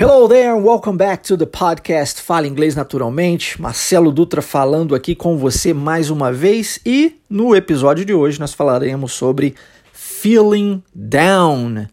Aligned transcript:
Hello 0.00 0.26
there, 0.26 0.54
welcome 0.54 0.96
back 0.96 1.22
to 1.22 1.36
the 1.36 1.44
podcast 1.44 2.22
Fala 2.22 2.46
Inglês 2.46 2.74
Naturalmente. 2.74 3.60
Marcelo 3.60 4.10
Dutra 4.10 4.40
falando 4.40 4.94
aqui 4.94 5.14
com 5.14 5.36
você 5.36 5.74
mais 5.74 6.08
uma 6.08 6.32
vez 6.32 6.80
e 6.86 7.20
no 7.28 7.54
episódio 7.54 8.02
de 8.02 8.14
hoje 8.14 8.40
nós 8.40 8.54
falaremos 8.54 9.12
sobre 9.12 9.54
feeling 9.92 10.82
down. 10.94 11.86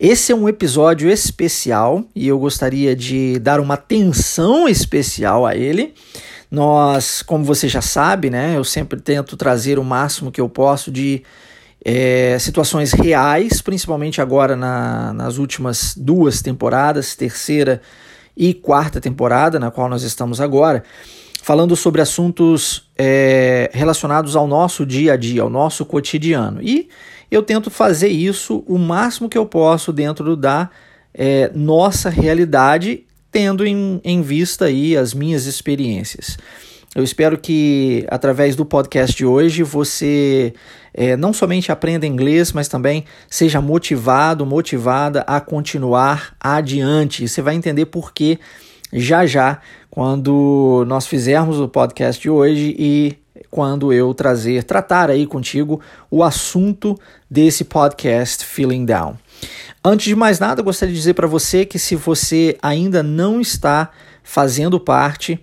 Esse 0.00 0.32
é 0.32 0.34
um 0.34 0.48
episódio 0.48 1.10
especial 1.10 2.02
e 2.16 2.26
eu 2.26 2.38
gostaria 2.38 2.96
de 2.96 3.38
dar 3.38 3.60
uma 3.60 3.74
atenção 3.74 4.66
especial 4.66 5.44
a 5.44 5.54
ele. 5.54 5.92
Nós, 6.50 7.20
como 7.20 7.44
você 7.44 7.68
já 7.68 7.82
sabe, 7.82 8.30
né, 8.30 8.56
eu 8.56 8.64
sempre 8.64 8.98
tento 8.98 9.36
trazer 9.36 9.78
o 9.78 9.84
máximo 9.84 10.32
que 10.32 10.40
eu 10.40 10.48
posso 10.48 10.90
de 10.90 11.22
é, 11.84 12.38
situações 12.38 12.92
reais, 12.92 13.60
principalmente 13.60 14.20
agora 14.20 14.56
na, 14.56 15.12
nas 15.12 15.36
últimas 15.36 15.94
duas 15.94 16.40
temporadas, 16.40 17.14
terceira 17.14 17.82
e 18.34 18.54
quarta 18.54 19.00
temporada, 19.00 19.58
na 19.58 19.70
qual 19.70 19.88
nós 19.88 20.02
estamos 20.02 20.40
agora, 20.40 20.82
falando 21.42 21.76
sobre 21.76 22.00
assuntos 22.00 22.90
é, 22.96 23.70
relacionados 23.74 24.34
ao 24.34 24.46
nosso 24.48 24.86
dia 24.86 25.12
a 25.12 25.16
dia, 25.16 25.42
ao 25.42 25.50
nosso 25.50 25.84
cotidiano. 25.84 26.62
E 26.62 26.88
eu 27.30 27.42
tento 27.42 27.70
fazer 27.70 28.08
isso 28.08 28.64
o 28.66 28.78
máximo 28.78 29.28
que 29.28 29.36
eu 29.36 29.44
posso 29.44 29.92
dentro 29.92 30.36
da 30.36 30.70
é, 31.12 31.50
nossa 31.54 32.08
realidade, 32.08 33.04
tendo 33.30 33.66
em, 33.66 34.00
em 34.02 34.22
vista 34.22 34.64
aí 34.66 34.96
as 34.96 35.12
minhas 35.12 35.44
experiências. 35.44 36.38
Eu 36.94 37.02
espero 37.02 37.36
que 37.36 38.06
através 38.08 38.54
do 38.54 38.64
podcast 38.64 39.16
de 39.16 39.26
hoje 39.26 39.64
você 39.64 40.54
é, 40.92 41.16
não 41.16 41.32
somente 41.32 41.72
aprenda 41.72 42.06
inglês, 42.06 42.52
mas 42.52 42.68
também 42.68 43.04
seja 43.28 43.60
motivado, 43.60 44.46
motivada 44.46 45.22
a 45.22 45.40
continuar 45.40 46.36
adiante. 46.38 47.26
Você 47.26 47.42
vai 47.42 47.56
entender 47.56 47.86
por 47.86 48.12
que 48.12 48.38
já 48.92 49.26
já, 49.26 49.60
quando 49.90 50.84
nós 50.86 51.04
fizermos 51.04 51.58
o 51.58 51.68
podcast 51.68 52.22
de 52.22 52.30
hoje 52.30 52.76
e 52.78 53.18
quando 53.50 53.92
eu 53.92 54.14
trazer, 54.14 54.62
tratar 54.62 55.10
aí 55.10 55.26
contigo 55.26 55.80
o 56.08 56.22
assunto 56.22 56.96
desse 57.28 57.64
podcast 57.64 58.44
Feeling 58.44 58.84
Down. 58.84 59.16
Antes 59.84 60.06
de 60.06 60.14
mais 60.14 60.38
nada, 60.38 60.62
gostaria 60.62 60.94
de 60.94 61.00
dizer 61.00 61.14
para 61.14 61.26
você 61.26 61.66
que 61.66 61.78
se 61.78 61.96
você 61.96 62.56
ainda 62.62 63.02
não 63.02 63.40
está 63.40 63.90
fazendo 64.22 64.78
parte 64.78 65.40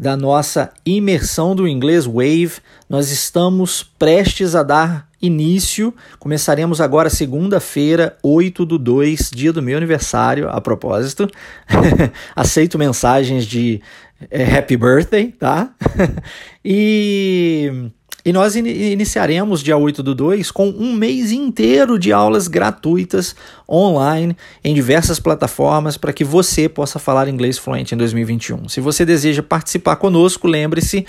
da 0.00 0.16
nossa 0.16 0.72
imersão 0.84 1.54
do 1.54 1.68
inglês 1.68 2.06
Wave. 2.06 2.52
Nós 2.88 3.10
estamos 3.10 3.82
prestes 3.82 4.54
a 4.54 4.62
dar 4.62 5.06
início. 5.20 5.94
Começaremos 6.18 6.80
agora 6.80 7.10
segunda-feira, 7.10 8.16
8 8.22 8.64
do 8.64 8.78
2, 8.78 9.30
dia 9.30 9.52
do 9.52 9.60
meu 9.60 9.76
aniversário, 9.76 10.48
a 10.48 10.58
propósito. 10.58 11.28
Aceito 12.34 12.78
mensagens 12.78 13.44
de 13.44 13.82
é, 14.30 14.56
happy 14.56 14.78
birthday, 14.78 15.32
tá? 15.32 15.70
e 16.64 17.90
e 18.24 18.32
nós 18.32 18.56
in 18.56 18.66
iniciaremos 18.66 19.62
dia 19.62 19.76
8 19.76 20.02
do 20.02 20.14
2 20.14 20.50
com 20.50 20.68
um 20.68 20.94
mês 20.94 21.32
inteiro 21.32 21.98
de 21.98 22.12
aulas 22.12 22.48
gratuitas 22.48 23.34
online 23.68 24.36
em 24.62 24.74
diversas 24.74 25.18
plataformas 25.18 25.96
para 25.96 26.12
que 26.12 26.24
você 26.24 26.68
possa 26.68 26.98
falar 26.98 27.28
inglês 27.28 27.58
fluente 27.58 27.94
em 27.94 27.98
2021. 27.98 28.68
Se 28.68 28.80
você 28.80 29.04
deseja 29.04 29.42
participar 29.42 29.96
conosco, 29.96 30.46
lembre-se, 30.46 31.06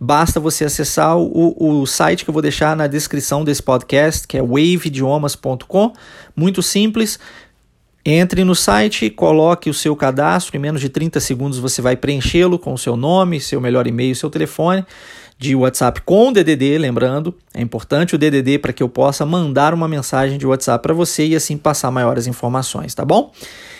basta 0.00 0.38
você 0.38 0.64
acessar 0.64 1.16
o, 1.16 1.80
o 1.80 1.86
site 1.86 2.24
que 2.24 2.30
eu 2.30 2.34
vou 2.34 2.42
deixar 2.42 2.76
na 2.76 2.86
descrição 2.86 3.44
desse 3.44 3.62
podcast, 3.62 4.26
que 4.26 4.38
é 4.38 4.42
waveidiomas.com. 4.42 5.92
Muito 6.36 6.62
simples. 6.62 7.18
Entre 8.06 8.44
no 8.44 8.54
site, 8.54 9.08
coloque 9.08 9.70
o 9.70 9.74
seu 9.74 9.96
cadastro, 9.96 10.54
em 10.54 10.60
menos 10.60 10.82
de 10.82 10.90
30 10.90 11.18
segundos 11.20 11.58
você 11.58 11.80
vai 11.80 11.96
preenchê-lo 11.96 12.58
com 12.58 12.74
o 12.74 12.78
seu 12.78 12.98
nome, 12.98 13.40
seu 13.40 13.62
melhor 13.62 13.86
e-mail, 13.86 14.14
seu 14.14 14.28
telefone 14.28 14.84
de 15.38 15.54
WhatsApp 15.54 16.00
com 16.02 16.28
o 16.28 16.32
DDD, 16.32 16.78
lembrando, 16.78 17.36
é 17.52 17.60
importante 17.60 18.14
o 18.14 18.18
DDD 18.18 18.58
para 18.58 18.72
que 18.72 18.82
eu 18.82 18.88
possa 18.88 19.26
mandar 19.26 19.74
uma 19.74 19.88
mensagem 19.88 20.38
de 20.38 20.46
WhatsApp 20.46 20.82
para 20.82 20.94
você 20.94 21.26
e 21.26 21.36
assim 21.36 21.56
passar 21.56 21.90
maiores 21.90 22.26
informações, 22.26 22.94
tá 22.94 23.04
bom? 23.04 23.32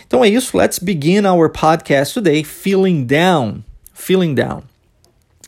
Então 0.07 0.25
é 0.25 0.29
isso, 0.29 0.57
let's 0.57 0.79
begin 0.79 1.27
our 1.27 1.49
podcast 1.49 2.15
today, 2.15 2.45
feeling 2.45 3.05
down, 3.05 3.63
feeling 3.95 4.35
down. 4.35 4.63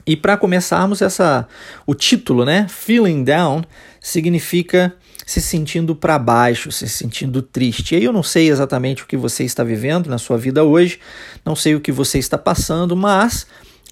E 0.07 0.17
para 0.17 0.37
começarmos 0.37 1.03
essa 1.03 1.49
o 1.85 1.95
título, 1.95 2.45
né? 2.45 2.67
Feeling 2.69 3.25
down 3.25 3.65
significa 4.01 4.95
se 5.27 5.41
sentindo 5.41 5.97
para 5.97 6.17
baixo, 6.17 6.71
se 6.71 6.89
sentindo 6.89 7.43
triste. 7.43 7.93
E 7.93 7.99
aí 7.99 8.05
eu 8.05 8.13
não 8.13 8.23
sei 8.23 8.49
exatamente 8.49 9.03
o 9.03 9.07
que 9.07 9.17
você 9.17 9.43
está 9.43 9.65
vivendo 9.65 10.07
na 10.07 10.19
sua 10.19 10.39
vida 10.39 10.63
hoje, 10.63 11.01
não 11.45 11.57
sei 11.57 11.75
o 11.75 11.81
que 11.81 11.91
você 11.91 12.19
está 12.19 12.39
passando, 12.39 12.95
mas 12.95 13.49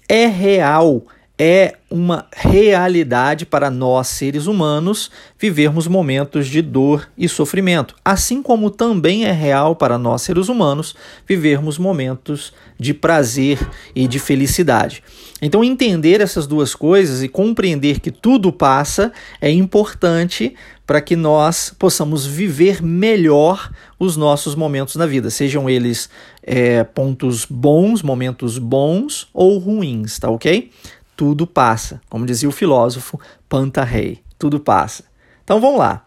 é 0.07 0.25
real 0.25 1.05
é 1.37 1.75
uma 1.91 2.27
realidade 2.31 3.45
para 3.45 3.69
nós 3.69 4.07
seres 4.07 4.47
humanos 4.47 5.11
vivermos 5.37 5.87
momentos 5.87 6.47
de 6.47 6.61
dor 6.61 7.09
e 7.17 7.27
sofrimento, 7.27 7.95
assim 8.03 8.41
como 8.41 8.69
também 8.69 9.25
é 9.25 9.31
real 9.31 9.75
para 9.75 9.97
nós 9.97 10.21
seres 10.21 10.47
humanos 10.47 10.95
vivermos 11.27 11.77
momentos 11.77 12.53
de 12.79 12.93
prazer 12.93 13.59
e 13.93 14.07
de 14.07 14.19
felicidade. 14.19 15.03
Então, 15.41 15.63
entender 15.63 16.21
essas 16.21 16.47
duas 16.47 16.73
coisas 16.73 17.21
e 17.21 17.27
compreender 17.27 17.99
que 17.99 18.11
tudo 18.11 18.51
passa 18.51 19.11
é 19.41 19.51
importante 19.51 20.55
para 20.87 21.01
que 21.01 21.15
nós 21.15 21.73
possamos 21.77 22.25
viver 22.25 22.81
melhor 22.81 23.71
os 23.99 24.15
nossos 24.15 24.55
momentos 24.55 24.95
na 24.95 25.05
vida, 25.05 25.29
sejam 25.29 25.69
eles 25.69 26.09
é, 26.43 26.83
pontos 26.83 27.45
bons, 27.45 28.03
momentos 28.03 28.57
bons 28.57 29.27
ou 29.33 29.57
ruins, 29.57 30.19
tá 30.19 30.29
ok? 30.29 30.69
Tudo 31.15 31.47
passa. 31.47 32.01
Como 32.09 32.25
dizia 32.25 32.49
o 32.49 32.51
filósofo 32.51 33.19
Pantarrei, 33.47 34.19
tudo 34.37 34.59
passa. 34.59 35.03
Então 35.43 35.59
vamos 35.59 35.79
lá. 35.79 36.05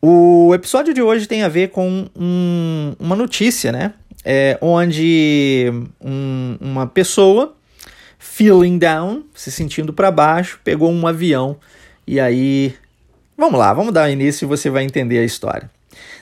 O 0.00 0.54
episódio 0.54 0.94
de 0.94 1.02
hoje 1.02 1.26
tem 1.26 1.42
a 1.42 1.48
ver 1.48 1.70
com 1.70 2.06
um, 2.14 2.94
uma 3.00 3.16
notícia, 3.16 3.72
né? 3.72 3.94
É, 4.24 4.58
onde 4.60 5.72
um, 6.00 6.56
uma 6.60 6.86
pessoa, 6.86 7.56
feeling 8.18 8.78
down, 8.78 9.24
se 9.34 9.50
sentindo 9.50 9.92
para 9.92 10.10
baixo, 10.10 10.60
pegou 10.62 10.90
um 10.90 11.06
avião 11.06 11.56
e 12.06 12.20
aí. 12.20 12.74
Vamos 13.36 13.58
lá, 13.58 13.72
vamos 13.72 13.92
dar 13.92 14.10
início 14.10 14.44
e 14.44 14.48
você 14.48 14.68
vai 14.68 14.84
entender 14.84 15.18
a 15.18 15.24
história. 15.24 15.70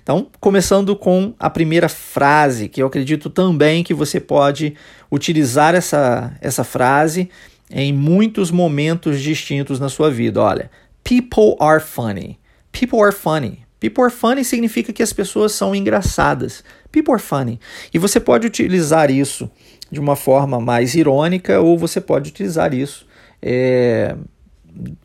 Então, 0.02 0.28
começando 0.38 0.94
com 0.94 1.34
a 1.38 1.50
primeira 1.50 1.88
frase, 1.88 2.68
que 2.68 2.80
eu 2.80 2.86
acredito 2.86 3.28
também 3.28 3.82
que 3.82 3.92
você 3.92 4.20
pode 4.20 4.74
utilizar 5.10 5.74
essa, 5.74 6.32
essa 6.40 6.62
frase 6.62 7.28
em 7.70 7.92
muitos 7.92 8.50
momentos 8.50 9.20
distintos 9.20 9.80
na 9.80 9.88
sua 9.88 10.10
vida. 10.10 10.40
Olha, 10.40 10.70
people 11.02 11.56
are 11.60 11.80
funny. 11.80 12.38
People 12.72 13.00
are 13.00 13.12
funny. 13.12 13.64
People 13.80 14.04
are 14.04 14.12
funny 14.12 14.44
significa 14.44 14.92
que 14.92 15.02
as 15.02 15.12
pessoas 15.12 15.52
são 15.52 15.74
engraçadas. 15.74 16.64
People 16.90 17.12
are 17.12 17.22
funny. 17.22 17.60
E 17.92 17.98
você 17.98 18.18
pode 18.18 18.46
utilizar 18.46 19.10
isso 19.10 19.50
de 19.90 20.00
uma 20.00 20.16
forma 20.16 20.60
mais 20.60 20.94
irônica 20.94 21.60
ou 21.60 21.78
você 21.78 22.00
pode 22.00 22.30
utilizar 22.30 22.74
isso 22.74 23.06
é, 23.42 24.16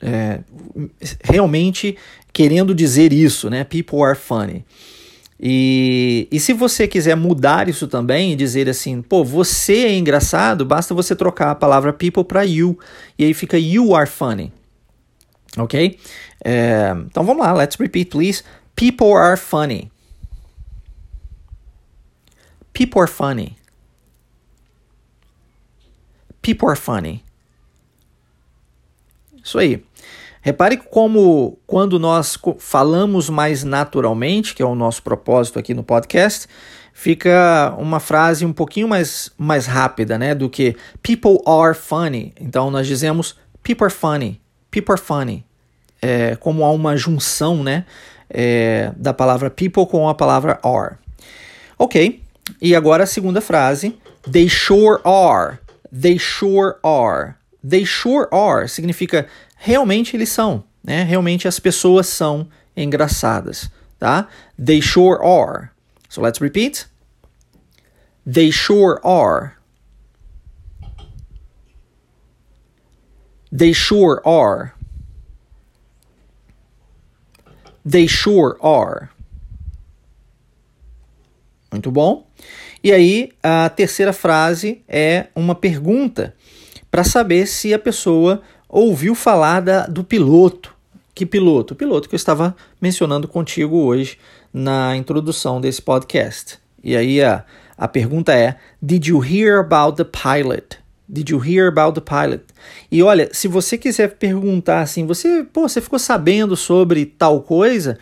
é, 0.01 0.39
realmente 1.23 1.97
querendo 2.33 2.73
dizer 2.73 3.11
isso, 3.11 3.49
né? 3.49 3.63
People 3.63 4.01
are 4.01 4.17
funny. 4.17 4.65
E, 5.43 6.27
e 6.31 6.39
se 6.39 6.53
você 6.53 6.87
quiser 6.87 7.15
mudar 7.15 7.67
isso 7.67 7.87
também 7.87 8.31
e 8.31 8.35
dizer 8.35 8.69
assim, 8.69 9.01
pô, 9.01 9.23
você 9.23 9.85
é 9.85 9.97
engraçado, 9.97 10.63
basta 10.63 10.93
você 10.93 11.15
trocar 11.15 11.49
a 11.49 11.55
palavra 11.55 11.91
people 11.91 12.23
para 12.23 12.43
you. 12.43 12.77
E 13.17 13.25
aí 13.25 13.33
fica 13.33 13.57
you 13.57 13.95
are 13.95 14.07
funny. 14.07 14.53
Ok? 15.57 15.99
É, 16.45 16.93
então 17.07 17.23
vamos 17.23 17.43
lá, 17.43 17.53
let's 17.53 17.75
repeat, 17.75 18.11
please. 18.11 18.43
People 18.75 19.13
are 19.15 19.35
funny. 19.35 19.91
People 22.71 23.01
are 23.01 23.11
funny. 23.11 23.57
People 26.43 26.69
are 26.69 26.79
funny. 26.79 27.23
Isso 29.43 29.57
aí. 29.57 29.83
Repare 30.41 30.77
como, 30.77 31.59
quando 31.67 31.99
nós 31.99 32.37
falamos 32.57 33.29
mais 33.29 33.63
naturalmente, 33.63 34.55
que 34.55 34.63
é 34.63 34.65
o 34.65 34.73
nosso 34.73 35.03
propósito 35.03 35.59
aqui 35.59 35.71
no 35.71 35.83
podcast, 35.83 36.47
fica 36.93 37.75
uma 37.77 37.99
frase 37.99 38.43
um 38.43 38.51
pouquinho 38.51 38.87
mais, 38.87 39.31
mais 39.37 39.67
rápida, 39.67 40.17
né? 40.17 40.33
Do 40.33 40.49
que 40.49 40.75
people 41.03 41.37
are 41.45 41.75
funny. 41.75 42.33
Então 42.41 42.71
nós 42.71 42.87
dizemos 42.87 43.37
people 43.61 43.85
are 43.85 43.93
funny, 43.93 44.41
people 44.71 44.91
are 44.91 45.01
funny. 45.01 45.45
É, 46.01 46.35
como 46.37 46.65
há 46.65 46.71
uma 46.71 46.97
junção, 46.97 47.63
né? 47.63 47.85
É, 48.27 48.91
da 48.97 49.13
palavra 49.13 49.49
people 49.49 49.85
com 49.85 50.09
a 50.09 50.15
palavra 50.15 50.59
are. 50.63 50.95
Ok. 51.77 52.21
E 52.59 52.75
agora 52.75 53.03
a 53.03 53.07
segunda 53.07 53.41
frase. 53.41 53.95
They 54.29 54.49
sure 54.49 54.99
are. 55.03 55.59
They 55.91 56.17
sure 56.17 56.75
are. 56.83 57.35
They 57.67 57.85
sure 57.85 58.27
are 58.31 58.67
significa 58.67 59.27
realmente 59.63 60.17
eles 60.17 60.29
são, 60.29 60.63
né? 60.83 61.03
Realmente 61.03 61.47
as 61.47 61.59
pessoas 61.59 62.07
são 62.07 62.49
engraçadas, 62.75 63.69
tá? 63.99 64.27
They 64.63 64.81
sure 64.81 65.19
are. 65.23 65.69
So 66.09 66.19
let's 66.19 66.39
repeat. 66.39 66.87
They 68.25 68.51
sure 68.51 68.99
are. 69.03 69.53
They 73.55 73.71
sure 73.71 74.19
are. 74.25 74.73
They 77.87 78.07
sure 78.07 78.55
are. 78.61 79.09
Muito 81.71 81.91
bom. 81.91 82.27
E 82.83 82.91
aí, 82.91 83.31
a 83.43 83.69
terceira 83.69 84.11
frase 84.11 84.83
é 84.87 85.27
uma 85.35 85.53
pergunta 85.53 86.35
para 86.89 87.03
saber 87.03 87.45
se 87.45 87.73
a 87.73 87.79
pessoa 87.79 88.41
ouviu 88.71 89.13
falar 89.13 89.59
da, 89.59 89.85
do 89.85 90.03
piloto. 90.03 90.73
Que 91.13 91.25
piloto? 91.25 91.73
O 91.73 91.77
piloto 91.77 92.07
que 92.07 92.15
eu 92.15 92.17
estava 92.17 92.55
mencionando 92.81 93.27
contigo 93.27 93.77
hoje 93.77 94.17
na 94.53 94.95
introdução 94.95 95.59
desse 95.59 95.81
podcast. 95.81 96.57
E 96.81 96.95
aí 96.95 97.21
a, 97.21 97.43
a 97.77 97.87
pergunta 97.87 98.33
é: 98.33 98.55
Did 98.81 99.07
you 99.07 99.23
hear 99.23 99.59
about 99.59 99.97
the 99.97 100.05
pilot? 100.05 100.77
Did 101.07 101.29
you 101.29 101.43
hear 101.45 101.67
about 101.67 101.99
the 101.99 102.01
pilot? 102.01 102.45
E 102.89 103.03
olha, 103.03 103.29
se 103.33 103.49
você 103.49 103.77
quiser 103.77 104.15
perguntar 104.15 104.79
assim, 104.79 105.05
você, 105.05 105.43
pô, 105.43 105.67
você 105.67 105.81
ficou 105.81 105.99
sabendo 105.99 106.55
sobre 106.55 107.05
tal 107.05 107.41
coisa? 107.41 107.99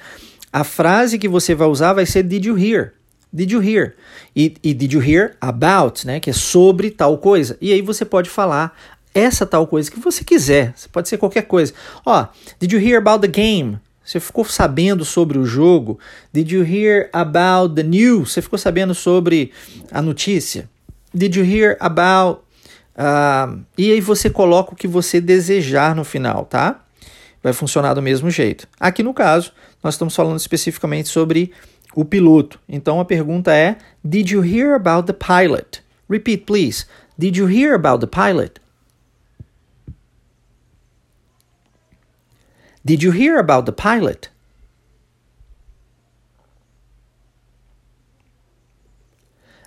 A 0.54 0.64
frase 0.64 1.18
que 1.18 1.28
você 1.28 1.56
vai 1.56 1.68
usar 1.68 1.94
vai 1.94 2.06
ser 2.06 2.22
Did 2.22 2.46
you 2.46 2.58
hear? 2.58 2.94
Did 3.34 3.52
you 3.52 3.62
hear? 3.62 3.96
E, 4.36 4.56
e 4.64 4.74
did 4.74 4.94
you 4.94 5.02
hear 5.02 5.36
about, 5.42 6.06
né? 6.06 6.20
Que 6.20 6.30
é 6.30 6.34
sobre 6.34 6.92
tal 6.92 7.18
coisa. 7.18 7.58
E 7.60 7.74
aí 7.74 7.82
você 7.82 8.06
pode 8.06 8.30
falar 8.30 8.76
essa 9.14 9.46
tal 9.46 9.66
coisa 9.68 9.90
que 9.90 10.00
você 10.00 10.24
quiser. 10.24 10.74
Pode 10.92 11.10
ser 11.10 11.18
qualquer 11.18 11.44
coisa. 11.44 11.74
Ó, 12.06 12.28
did 12.60 12.72
you 12.72 12.80
hear 12.80 12.98
about 12.98 13.22
the 13.22 13.28
game? 13.28 13.80
Você 14.04 14.20
ficou 14.20 14.44
sabendo 14.44 15.06
sobre 15.06 15.38
o 15.38 15.46
jogo? 15.46 16.00
Did 16.34 16.52
you 16.52 16.64
hear 16.64 17.10
about 17.14 17.76
the 17.76 17.84
news? 17.84 18.32
Você 18.32 18.42
ficou 18.42 18.58
sabendo 18.58 18.96
sobre 18.96 19.52
a 19.92 20.02
notícia? 20.02 20.68
Did 21.14 21.36
you 21.36 21.46
hear 21.46 21.78
about. 21.80 22.42
Uh, 22.96 23.64
e 23.78 23.92
aí 23.92 24.02
você 24.02 24.30
coloca 24.30 24.74
o 24.74 24.76
que 24.76 24.88
você 24.88 25.22
desejar 25.22 25.96
no 25.96 26.04
final, 26.04 26.46
tá? 26.46 26.84
Vai 27.42 27.54
funcionar 27.54 27.94
do 27.94 28.02
mesmo 28.02 28.30
jeito. 28.30 28.68
Aqui 28.80 29.04
no 29.04 29.14
caso, 29.14 29.54
nós 29.84 29.94
estamos 29.94 30.16
falando 30.16 30.38
especificamente 30.38 31.08
sobre 31.08 31.52
o 31.96 32.04
piloto. 32.04 32.60
Então 32.68 33.00
a 33.00 33.06
pergunta 33.06 33.54
é: 33.54 33.78
Did 34.04 34.32
you 34.32 34.44
hear 34.44 34.74
about 34.74 35.06
the 35.06 35.14
pilot? 35.14 35.84
Repeat, 36.10 36.46
please. 36.46 36.86
Did 37.18 37.38
you 37.38 37.48
hear 37.48 37.76
about 37.76 38.06
the 38.06 38.08
pilot? 38.08 38.60
Did 42.84 43.04
you 43.04 43.12
hear 43.12 43.38
about 43.38 43.66
the 43.66 43.72
pilot? 43.72 44.30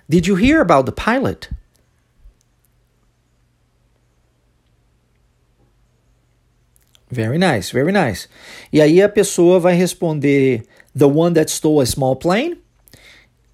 Did 0.09 0.27
you 0.27 0.35
hear 0.35 0.61
about 0.61 0.85
the 0.85 0.91
pilot? 0.91 1.49
Very 7.09 7.37
nice, 7.37 7.71
very 7.71 7.91
nice. 7.91 8.27
E 8.71 8.81
aí 8.81 9.01
a 9.01 9.07
pessoa 9.07 9.59
vai 9.59 9.75
responder 9.75 10.63
The 10.95 11.05
one 11.05 11.33
that 11.35 11.51
stole 11.51 11.81
a 11.81 11.85
small 11.85 12.15
plane. 12.15 12.57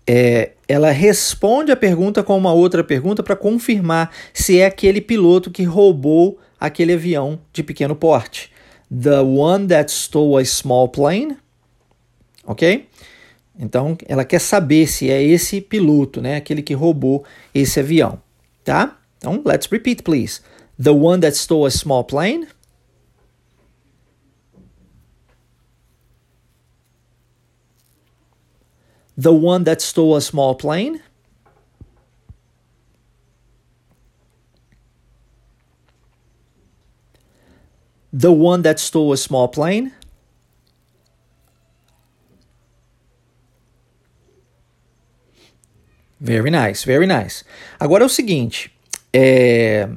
É, 0.08 0.54
ela 0.68 0.92
responde 0.92 1.72
a 1.72 1.76
pergunta 1.76 2.24
com 2.24 2.38
uma 2.38 2.52
outra 2.52 2.84
pergunta 2.84 3.22
para 3.22 3.36
confirmar 3.36 4.12
se 4.34 4.60
é 4.60 4.66
aquele 4.66 5.02
piloto 5.02 5.52
que 5.52 5.64
roubou 5.64 6.40
aquele 6.60 6.94
avião 6.94 7.40
de 7.54 7.62
pequeno 7.62 7.96
porte. 7.96 8.52
The 8.92 9.22
one 9.22 9.68
that 9.68 9.92
stole 9.92 10.42
a 10.42 10.46
small 10.46 10.88
plane. 10.88 11.38
Ok? 12.46 12.88
Então, 13.58 13.98
ela 14.08 14.24
quer 14.24 14.40
saber 14.40 14.88
se 14.88 15.12
é 15.12 15.22
esse 15.22 15.60
piloto, 15.60 16.22
né? 16.22 16.38
Aquele 16.38 16.62
que 16.62 16.74
roubou 16.74 17.26
esse 17.54 17.80
avião. 17.80 18.22
Tá? 18.64 18.98
Então, 19.18 19.42
let's 19.46 19.68
repeat, 19.68 20.02
please. 20.02 20.42
The 20.82 20.92
one 20.92 21.20
that 21.22 21.36
stole 21.38 21.68
a 21.68 21.72
small 21.72 22.06
plane. 22.06 22.48
The 29.20 29.30
one 29.30 29.66
that 29.66 29.84
stole 29.84 30.16
a 30.16 30.22
small 30.22 30.56
plane. 30.56 31.02
The 38.18 38.30
one 38.30 38.64
that 38.64 38.82
stole 38.82 39.14
a 39.14 39.18
small 39.18 39.48
plane. 39.48 39.92
Very 46.20 46.52
nice, 46.52 46.86
very 46.86 47.08
nice. 47.08 47.46
Agora 47.80 48.04
é 48.04 48.06
o 48.06 48.10
seguinte, 48.10 48.70
é, 49.14 49.88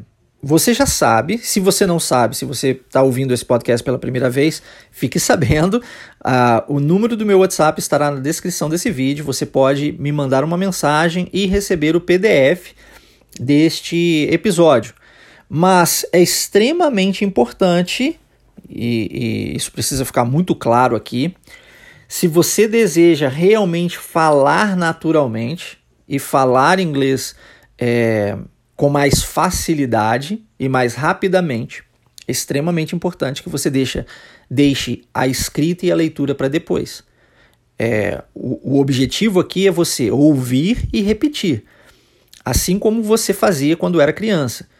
você 0.40 0.74
já 0.74 0.86
sabe, 0.86 1.38
se 1.38 1.60
você 1.60 1.86
não 1.86 2.00
sabe, 2.00 2.36
se 2.36 2.44
você 2.44 2.70
está 2.70 3.02
ouvindo 3.02 3.32
esse 3.32 3.44
podcast 3.44 3.84
pela 3.84 3.98
primeira 3.98 4.28
vez, 4.28 4.62
fique 4.90 5.18
sabendo. 5.20 5.82
Uh, 6.24 6.74
o 6.74 6.80
número 6.80 7.16
do 7.16 7.24
meu 7.24 7.38
WhatsApp 7.38 7.78
estará 7.80 8.10
na 8.10 8.20
descrição 8.20 8.68
desse 8.68 8.90
vídeo. 8.90 9.24
Você 9.24 9.46
pode 9.46 9.92
me 9.92 10.10
mandar 10.10 10.42
uma 10.42 10.56
mensagem 10.56 11.28
e 11.32 11.46
receber 11.46 11.94
o 11.94 12.00
PDF 12.00 12.72
deste 13.38 14.28
episódio. 14.30 14.94
Mas 15.54 16.06
é 16.14 16.18
extremamente 16.18 17.26
importante, 17.26 18.18
e, 18.70 19.52
e 19.52 19.54
isso 19.54 19.70
precisa 19.70 20.02
ficar 20.02 20.24
muito 20.24 20.54
claro 20.54 20.96
aqui, 20.96 21.34
se 22.08 22.26
você 22.26 22.66
deseja 22.66 23.28
realmente 23.28 23.98
falar 23.98 24.74
naturalmente 24.74 25.78
e 26.08 26.18
falar 26.18 26.80
inglês 26.80 27.36
é, 27.78 28.38
com 28.74 28.88
mais 28.88 29.22
facilidade 29.22 30.42
e 30.58 30.70
mais 30.70 30.94
rapidamente, 30.94 31.84
é 32.26 32.32
extremamente 32.32 32.96
importante 32.96 33.42
que 33.42 33.50
você 33.50 33.68
deixa, 33.68 34.06
deixe 34.50 35.02
a 35.12 35.28
escrita 35.28 35.84
e 35.84 35.92
a 35.92 35.94
leitura 35.94 36.34
para 36.34 36.48
depois. 36.48 37.04
É, 37.78 38.22
o, 38.34 38.76
o 38.76 38.80
objetivo 38.80 39.38
aqui 39.38 39.68
é 39.68 39.70
você 39.70 40.10
ouvir 40.10 40.88
e 40.90 41.02
repetir, 41.02 41.64
assim 42.42 42.78
como 42.78 43.02
você 43.02 43.34
fazia 43.34 43.76
quando 43.76 44.00
era 44.00 44.14
criança. 44.14 44.71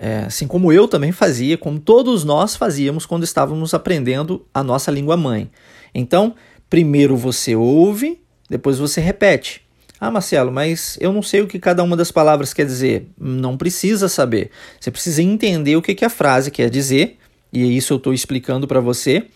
É, 0.00 0.20
assim 0.26 0.46
como 0.46 0.72
eu 0.72 0.86
também 0.86 1.10
fazia, 1.10 1.58
como 1.58 1.80
todos 1.80 2.22
nós 2.22 2.54
fazíamos 2.54 3.04
quando 3.04 3.24
estávamos 3.24 3.74
aprendendo 3.74 4.46
a 4.54 4.62
nossa 4.62 4.92
língua 4.92 5.16
mãe. 5.16 5.50
Então, 5.92 6.34
primeiro 6.70 7.16
você 7.16 7.56
ouve, 7.56 8.20
depois 8.48 8.78
você 8.78 9.00
repete. 9.00 9.62
Ah, 10.00 10.12
Marcelo, 10.12 10.52
mas 10.52 10.96
eu 11.00 11.12
não 11.12 11.22
sei 11.22 11.40
o 11.40 11.48
que 11.48 11.58
cada 11.58 11.82
uma 11.82 11.96
das 11.96 12.12
palavras 12.12 12.54
quer 12.54 12.64
dizer. 12.64 13.08
Não 13.18 13.56
precisa 13.56 14.08
saber. 14.08 14.50
Você 14.78 14.92
precisa 14.92 15.20
entender 15.20 15.74
o 15.76 15.82
que, 15.82 15.94
que 15.94 16.04
a 16.04 16.10
frase 16.10 16.52
quer 16.52 16.70
dizer, 16.70 17.18
e 17.52 17.76
isso 17.76 17.92
eu 17.92 17.96
estou 17.96 18.14
explicando 18.14 18.68
para 18.68 18.78
você. 18.78 19.26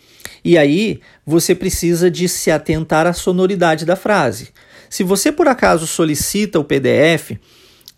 E 0.45 0.57
aí 0.57 1.01
você 1.25 1.53
precisa 1.53 2.09
de 2.09 2.29
se 2.29 2.49
atentar 2.49 3.05
à 3.05 3.11
sonoridade 3.11 3.85
da 3.85 3.97
frase. 3.97 4.49
Se 4.89 5.03
você 5.03 5.31
por 5.31 5.47
acaso 5.49 5.85
solicita 5.85 6.59
o 6.59 6.63
PDF, 6.63 7.31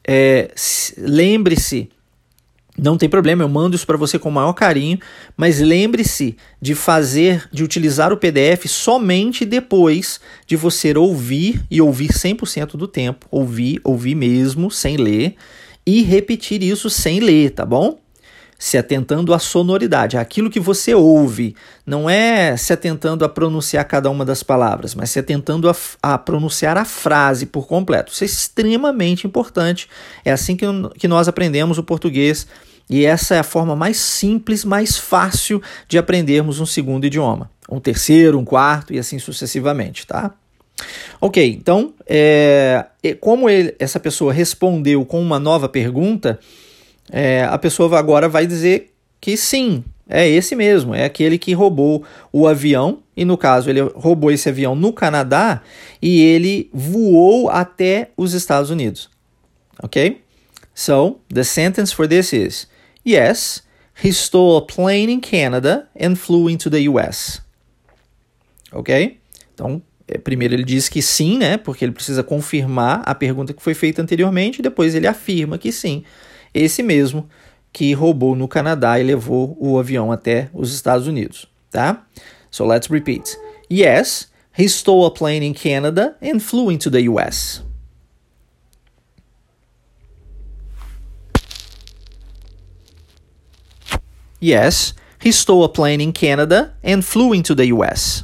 é, 0.07 0.49
lembre-se 0.97 1.89
não 2.77 2.97
tem 2.97 3.07
problema, 3.07 3.43
eu 3.43 3.49
mando 3.49 3.75
isso 3.75 3.87
para 3.87 3.97
você 3.97 4.19
com 4.19 4.29
o 4.29 4.31
maior 4.31 4.53
carinho, 4.53 4.99
mas 5.37 5.59
lembre-se 5.59 6.35
de 6.61 6.75
fazer, 6.75 7.47
de 7.51 7.63
utilizar 7.63 8.11
o 8.11 8.17
PDF 8.17 8.65
somente 8.67 9.45
depois 9.45 10.19
de 10.45 10.55
você 10.55 10.95
ouvir 10.97 11.63
e 11.71 11.81
ouvir 11.81 12.09
100% 12.09 12.75
do 12.75 12.87
tempo, 12.87 13.27
ouvir, 13.31 13.79
ouvir 13.83 14.15
mesmo, 14.15 14.69
sem 14.69 14.97
ler, 14.97 15.35
e 15.85 16.01
repetir 16.01 16.61
isso 16.63 16.89
sem 16.89 17.19
ler, 17.19 17.51
tá 17.51 17.65
bom? 17.65 17.99
Se 18.57 18.77
atentando 18.77 19.33
à 19.33 19.39
sonoridade, 19.39 20.17
aquilo 20.17 20.49
que 20.49 20.59
você 20.59 20.93
ouve, 20.95 21.55
não 21.85 22.09
é 22.09 22.55
se 22.55 22.71
atentando 22.71 23.25
a 23.25 23.29
pronunciar 23.29 23.85
cada 23.85 24.09
uma 24.09 24.23
das 24.23 24.43
palavras, 24.43 24.95
mas 24.95 25.11
se 25.11 25.19
atentando 25.19 25.69
a, 25.69 25.75
a 26.01 26.17
pronunciar 26.17 26.77
a 26.77 26.85
frase 26.85 27.45
por 27.45 27.67
completo. 27.67 28.11
Isso 28.13 28.23
é 28.23 28.27
extremamente 28.27 29.27
importante, 29.27 29.89
é 30.23 30.31
assim 30.31 30.55
que, 30.55 30.65
que 30.97 31.07
nós 31.07 31.27
aprendemos 31.27 31.77
o 31.77 31.83
português 31.83 32.47
e 32.89 33.05
essa 33.05 33.35
é 33.35 33.39
a 33.39 33.43
forma 33.43 33.75
mais 33.75 33.97
simples, 33.97 34.63
mais 34.63 34.97
fácil 34.97 35.61
de 35.87 35.97
aprendermos 35.97 36.59
um 36.59 36.65
segundo 36.65 37.05
idioma. 37.05 37.49
Um 37.69 37.79
terceiro, 37.79 38.37
um 38.37 38.45
quarto 38.45 38.93
e 38.93 38.99
assim 38.99 39.17
sucessivamente, 39.17 40.05
tá? 40.05 40.31
Ok, 41.19 41.43
então, 41.51 41.93
é, 42.05 42.85
como 43.19 43.49
ele, 43.49 43.75
essa 43.79 43.99
pessoa 43.99 44.31
respondeu 44.31 45.03
com 45.05 45.21
uma 45.21 45.39
nova 45.39 45.67
pergunta, 45.67 46.39
é, 47.11 47.43
a 47.43 47.57
pessoa 47.57 47.97
agora 47.97 48.27
vai 48.27 48.45
dizer 48.47 48.93
que 49.19 49.37
sim, 49.37 49.83
é 50.07 50.27
esse 50.27 50.55
mesmo, 50.55 50.93
é 50.93 51.05
aquele 51.05 51.37
que 51.37 51.53
roubou 51.53 52.03
o 52.31 52.47
avião, 52.47 52.99
e 53.15 53.23
no 53.25 53.37
caso 53.37 53.69
ele 53.69 53.81
roubou 53.81 54.31
esse 54.31 54.49
avião 54.49 54.75
no 54.75 54.91
Canadá 54.91 55.61
e 56.01 56.21
ele 56.21 56.69
voou 56.73 57.49
até 57.49 58.09
os 58.17 58.33
Estados 58.33 58.69
Unidos. 58.69 59.09
Ok? 59.81 60.21
So, 60.73 61.19
the 61.33 61.43
sentence 61.43 61.93
for 61.93 62.07
this 62.07 62.33
is 62.33 62.67
Yes, 63.07 63.63
he 64.03 64.11
stole 64.11 64.57
a 64.57 64.61
plane 64.61 65.11
in 65.11 65.21
Canada 65.21 65.87
and 65.99 66.15
flew 66.15 66.49
into 66.49 66.69
the 66.69 66.89
US. 66.89 67.41
Ok? 68.71 69.19
Então, 69.53 69.81
é, 70.07 70.17
primeiro 70.17 70.53
ele 70.53 70.63
diz 70.63 70.89
que 70.89 71.01
sim, 71.01 71.37
né? 71.37 71.57
Porque 71.57 71.85
ele 71.85 71.91
precisa 71.91 72.23
confirmar 72.23 73.01
a 73.05 73.15
pergunta 73.15 73.53
que 73.53 73.61
foi 73.61 73.73
feita 73.73 74.01
anteriormente, 74.01 74.59
e 74.59 74.61
depois 74.61 74.95
ele 74.95 75.07
afirma 75.07 75.57
que 75.57 75.71
sim, 75.71 76.03
esse 76.55 76.81
mesmo 76.81 77.29
que 77.73 77.91
roubou 77.93 78.35
no 78.35 78.47
Canadá 78.47 78.97
e 78.97 79.03
levou 79.03 79.57
o 79.59 79.77
avião 79.77 80.11
até 80.11 80.49
os 80.53 80.73
Estados 80.73 81.07
Unidos, 81.07 81.45
tá? 81.69 82.07
So 82.49 82.65
let's 82.65 82.87
repeat. 82.87 83.37
Yes, 83.69 84.31
he 84.57 84.69
stole 84.69 85.05
a 85.05 85.11
plane 85.11 85.45
in 85.45 85.53
Canada 85.53 86.15
and 86.21 86.39
flew 86.39 86.71
into 86.71 86.89
the 86.89 87.09
US. 87.09 87.61
Yes, 94.41 94.93
he 95.21 95.31
stole 95.33 95.65
a 95.65 95.69
plane 95.69 96.01
in 96.01 96.13
Canada 96.13 96.77
and 96.81 97.01
flew 97.01 97.33
into 97.33 97.53
the 97.53 97.65
US. 97.73 98.23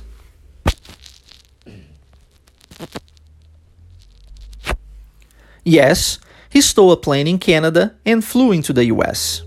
Yes, 5.65 6.19
he 6.53 6.61
stole 6.61 6.91
a 6.91 6.97
plane 6.97 7.29
in 7.29 7.37
Canada 7.37 7.95
and 8.05 8.21
flew 8.21 8.53
into 8.53 8.73
the 8.73 8.91
US. 8.91 9.43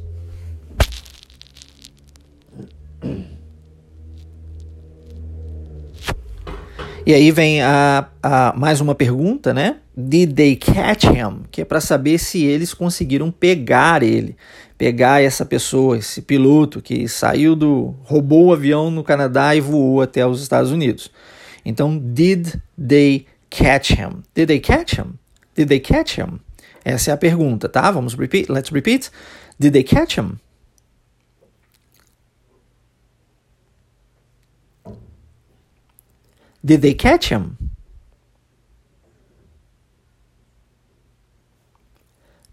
E 7.06 7.12
aí 7.12 7.30
vem 7.30 7.60
a, 7.60 8.08
a, 8.22 8.54
mais 8.56 8.80
uma 8.80 8.94
pergunta, 8.94 9.52
né? 9.52 9.76
Did 9.94 10.34
they 10.34 10.56
catch 10.56 11.04
him? 11.04 11.42
Que 11.50 11.60
é 11.60 11.64
para 11.64 11.78
saber 11.78 12.18
se 12.18 12.42
eles 12.42 12.72
conseguiram 12.72 13.30
pegar 13.30 14.02
ele, 14.02 14.34
pegar 14.78 15.22
essa 15.22 15.44
pessoa, 15.44 15.98
esse 15.98 16.22
piloto 16.22 16.80
que 16.80 17.06
saiu 17.06 17.54
do 17.54 17.94
roubou 18.04 18.46
o 18.46 18.52
avião 18.54 18.90
no 18.90 19.04
Canadá 19.04 19.54
e 19.54 19.60
voou 19.60 20.00
até 20.00 20.26
os 20.26 20.40
Estados 20.40 20.72
Unidos. 20.72 21.10
Então, 21.62 21.98
did 21.98 22.54
they 22.78 23.26
catch 23.50 23.90
him? 23.90 24.22
Did 24.34 24.48
they 24.48 24.58
catch 24.58 24.94
him? 24.94 25.18
Did 25.54 25.68
they 25.68 25.80
catch 25.80 26.18
him? 26.18 26.40
Essa 26.84 27.10
é 27.10 27.14
a 27.14 27.16
pergunta, 27.16 27.68
tá? 27.68 27.90
Vamos 27.90 28.14
repeat. 28.14 28.50
Let's 28.50 28.70
repeat. 28.70 29.10
Did 29.58 29.72
they 29.72 29.84
catch 29.84 30.18
him? 30.18 30.38
Did 36.62 36.80
they 36.80 36.94
catch 36.94 37.30
him? 37.30 37.56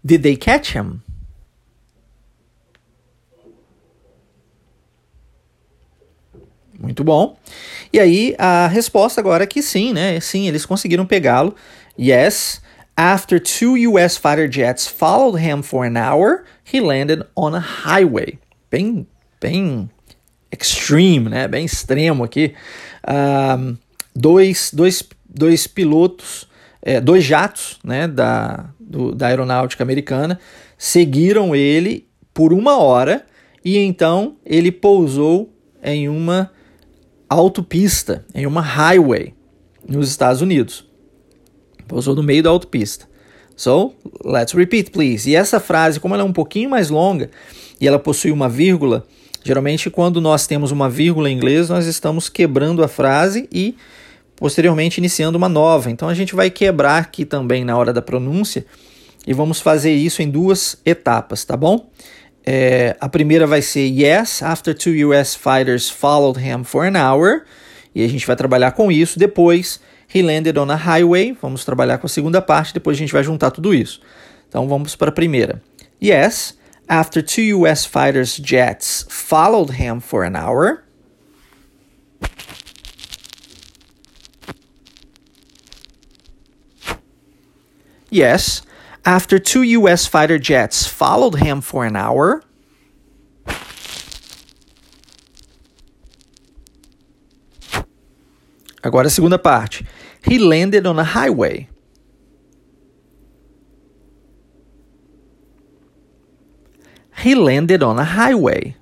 Did 0.04 0.22
they 0.22 0.36
catch 0.36 0.74
him? 0.74 1.00
Muito 6.78 7.04
bom. 7.04 7.38
E 7.92 8.00
aí 8.00 8.34
a 8.38 8.66
resposta 8.66 9.20
agora 9.20 9.44
é 9.44 9.46
que 9.46 9.62
sim, 9.62 9.92
né? 9.92 10.18
Sim, 10.18 10.48
eles 10.48 10.66
conseguiram 10.66 11.06
pegá-lo. 11.06 11.54
Yes, 11.98 12.60
After 12.96 13.38
two 13.38 13.76
US 13.76 14.16
fighter 14.16 14.48
jets 14.48 14.86
followed 14.86 15.36
him 15.36 15.62
for 15.62 15.84
an 15.84 15.96
hour, 15.96 16.44
he 16.62 16.80
landed 16.80 17.22
on 17.34 17.54
a 17.54 17.60
highway. 17.60 18.38
Bem, 18.70 19.06
bem 19.40 19.90
extreme, 20.50 21.28
né? 21.28 21.48
Bem 21.48 21.64
extremo 21.64 22.24
aqui. 22.24 22.54
Um, 23.08 23.78
dois, 24.14 24.70
dois, 24.72 25.02
dois 25.28 25.66
pilotos, 25.66 26.46
é, 26.82 27.00
dois 27.00 27.24
jatos 27.24 27.78
né, 27.82 28.06
da, 28.06 28.70
do, 28.78 29.14
da 29.14 29.28
aeronáutica 29.28 29.82
americana 29.82 30.38
seguiram 30.76 31.56
ele 31.56 32.06
por 32.34 32.52
uma 32.52 32.78
hora 32.78 33.24
e 33.64 33.78
então 33.78 34.36
ele 34.44 34.70
pousou 34.70 35.52
em 35.82 36.08
uma 36.08 36.50
autopista, 37.28 38.24
em 38.34 38.46
uma 38.46 38.60
highway 38.60 39.34
nos 39.88 40.08
Estados 40.08 40.42
Unidos. 40.42 40.91
Pousou 41.86 42.14
no 42.14 42.22
meio 42.22 42.42
da 42.42 42.50
autopista. 42.50 43.06
So, 43.56 43.94
let's 44.24 44.54
repeat, 44.54 44.90
please. 44.90 45.28
E 45.28 45.36
essa 45.36 45.60
frase, 45.60 46.00
como 46.00 46.14
ela 46.14 46.22
é 46.22 46.26
um 46.26 46.32
pouquinho 46.32 46.70
mais 46.70 46.90
longa 46.90 47.30
e 47.80 47.86
ela 47.86 47.98
possui 47.98 48.32
uma 48.32 48.48
vírgula, 48.48 49.06
geralmente 49.44 49.90
quando 49.90 50.20
nós 50.20 50.46
temos 50.46 50.70
uma 50.70 50.88
vírgula 50.88 51.30
em 51.30 51.36
inglês, 51.36 51.68
nós 51.68 51.86
estamos 51.86 52.28
quebrando 52.28 52.82
a 52.82 52.88
frase 52.88 53.48
e 53.52 53.76
posteriormente 54.36 54.98
iniciando 54.98 55.38
uma 55.38 55.48
nova. 55.48 55.90
Então 55.90 56.08
a 56.08 56.14
gente 56.14 56.34
vai 56.34 56.50
quebrar 56.50 56.98
aqui 56.98 57.24
também 57.24 57.64
na 57.64 57.76
hora 57.76 57.92
da 57.92 58.02
pronúncia 58.02 58.64
e 59.26 59.32
vamos 59.32 59.60
fazer 59.60 59.92
isso 59.92 60.22
em 60.22 60.28
duas 60.28 60.78
etapas, 60.84 61.44
tá 61.44 61.56
bom? 61.56 61.88
É, 62.44 62.96
a 63.00 63.08
primeira 63.08 63.46
vai 63.46 63.62
ser 63.62 63.86
Yes, 63.86 64.42
after 64.42 64.74
two 64.74 65.08
US 65.08 65.36
fighters 65.36 65.88
followed 65.88 66.40
him 66.40 66.64
for 66.64 66.84
an 66.84 66.98
hour. 66.98 67.42
E 67.94 68.02
a 68.02 68.08
gente 68.08 68.26
vai 68.26 68.34
trabalhar 68.34 68.72
com 68.72 68.90
isso. 68.90 69.18
Depois, 69.18 69.80
He 70.12 70.22
landed 70.22 70.58
on 70.58 70.70
a 70.70 70.76
highway. 70.76 71.32
Vamos 71.40 71.64
trabalhar 71.64 71.98
com 71.98 72.06
a 72.06 72.10
segunda 72.10 72.42
parte, 72.42 72.74
depois 72.74 72.96
a 72.96 72.98
gente 72.98 73.12
vai 73.12 73.22
juntar 73.22 73.50
tudo 73.50 73.72
isso. 73.72 74.00
Então 74.48 74.68
vamos 74.68 74.94
para 74.94 75.08
a 75.08 75.12
primeira. 75.12 75.62
Yes, 76.02 76.54
after 76.86 77.22
two 77.22 77.56
US 77.56 77.86
fighters 77.86 78.38
jets 78.38 79.06
followed 79.08 79.80
him 79.80 80.00
for 80.00 80.24
an 80.24 80.36
hour. 80.36 80.84
Yes, 88.10 88.62
after 89.06 89.38
two 89.40 89.62
US 89.62 90.06
fighter 90.06 90.38
jets 90.38 90.86
followed 90.86 91.42
him 91.42 91.62
for 91.62 91.86
an 91.86 91.96
hour. 91.96 92.42
Agora 98.82 99.06
a 99.06 99.10
segunda 99.10 99.38
parte. 99.38 99.86
He 100.24 100.38
landed 100.38 100.86
on 100.86 100.98
a 100.98 101.04
highway. 101.04 101.68
He 107.18 107.34
landed 107.34 107.82
on 107.82 107.98
a 107.98 108.04
highway. 108.04 108.76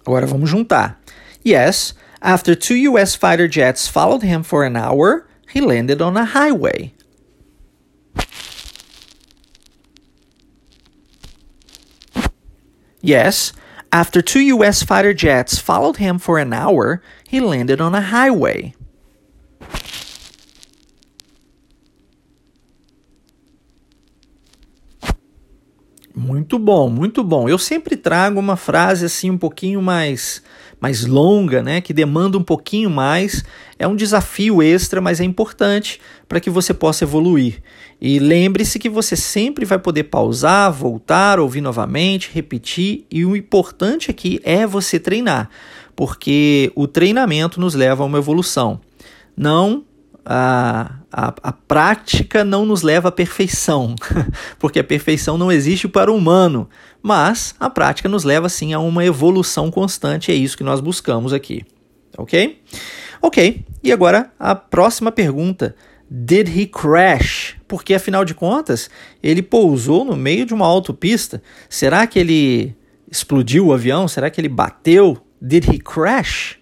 Agora 0.00 0.26
vamos 0.26 0.50
juntar. 0.50 0.96
Yes, 1.42 1.94
after 2.20 2.54
two 2.54 2.76
US 2.92 3.14
fighter 3.14 3.46
jets 3.46 3.88
followed 3.88 4.22
him 4.22 4.42
for 4.42 4.64
an 4.64 4.76
hour, 4.76 5.28
he 5.50 5.60
landed 5.60 6.02
on 6.02 6.16
a 6.16 6.24
highway. 6.24 6.94
Yes, 13.00 13.52
after 13.92 14.22
two 14.22 14.40
US 14.56 14.82
fighter 14.82 15.14
jets 15.14 15.58
followed 15.58 15.96
him 15.96 16.18
for 16.18 16.38
an 16.38 16.52
hour, 16.52 17.02
he 17.28 17.40
landed 17.40 17.80
on 17.80 17.94
a 17.94 18.00
highway. 18.00 18.74
Muito 26.14 26.58
bom, 26.58 26.90
muito 26.90 27.22
bom. 27.22 27.48
Eu 27.48 27.58
sempre 27.58 27.96
trago 27.96 28.40
uma 28.40 28.56
frase 28.56 29.06
assim 29.06 29.30
um 29.30 29.38
pouquinho 29.38 29.80
mais 29.80 30.42
mais 30.80 31.04
longa, 31.04 31.62
né, 31.62 31.80
que 31.80 31.92
demanda 31.92 32.38
um 32.38 32.42
pouquinho 32.42 32.88
mais. 32.88 33.44
É 33.78 33.86
um 33.86 33.96
desafio 33.96 34.62
extra, 34.62 35.00
mas 35.00 35.20
é 35.20 35.24
importante 35.24 36.00
para 36.28 36.40
que 36.40 36.50
você 36.50 36.72
possa 36.72 37.04
evoluir. 37.04 37.62
E 38.00 38.18
lembre-se 38.18 38.78
que 38.78 38.88
você 38.88 39.16
sempre 39.16 39.64
vai 39.64 39.78
poder 39.78 40.04
pausar, 40.04 40.72
voltar, 40.72 41.40
ouvir 41.40 41.60
novamente, 41.60 42.30
repetir, 42.32 43.04
e 43.10 43.24
o 43.24 43.36
importante 43.36 44.10
aqui 44.10 44.40
é 44.44 44.66
você 44.66 45.00
treinar, 45.00 45.50
porque 45.96 46.70
o 46.76 46.86
treinamento 46.86 47.60
nos 47.60 47.74
leva 47.74 48.02
a 48.02 48.06
uma 48.06 48.18
evolução. 48.18 48.80
Não 49.36 49.84
a, 50.30 51.00
a, 51.10 51.34
a, 51.42 51.52
prática 51.52 52.44
não 52.44 52.66
nos 52.66 52.82
leva 52.82 53.08
à 53.08 53.12
perfeição, 53.12 53.94
porque 54.60 54.78
a 54.78 54.84
perfeição 54.84 55.38
não 55.38 55.50
existe 55.50 55.88
para 55.88 56.12
o 56.12 56.16
humano, 56.16 56.68
mas 57.02 57.54
a 57.58 57.70
prática 57.70 58.10
nos 58.10 58.24
leva 58.24 58.46
sim 58.50 58.74
a 58.74 58.78
uma 58.78 59.06
evolução 59.06 59.70
constante, 59.70 60.30
é 60.30 60.34
isso 60.34 60.58
que 60.58 60.62
nós 60.62 60.80
buscamos 60.80 61.32
aqui, 61.32 61.64
ok? 62.18 62.60
Ok, 63.22 63.64
e 63.82 63.90
agora 63.90 64.30
a 64.38 64.54
próxima 64.54 65.10
pergunta. 65.10 65.74
Did 66.10 66.48
he 66.48 66.66
crash? 66.66 67.56
Porque 67.66 67.94
afinal 67.94 68.24
de 68.24 68.34
contas, 68.34 68.90
ele 69.22 69.42
pousou 69.42 70.04
no 70.04 70.16
meio 70.16 70.44
de 70.44 70.52
uma 70.54 70.66
autopista. 70.66 71.42
Será 71.68 72.06
que 72.06 72.18
ele 72.18 72.74
explodiu 73.10 73.66
o 73.66 73.72
avião? 73.72 74.06
Será 74.08 74.30
que 74.30 74.40
ele 74.40 74.48
bateu? 74.48 75.18
Did 75.40 75.68
he 75.68 75.78
crash? 75.78 76.57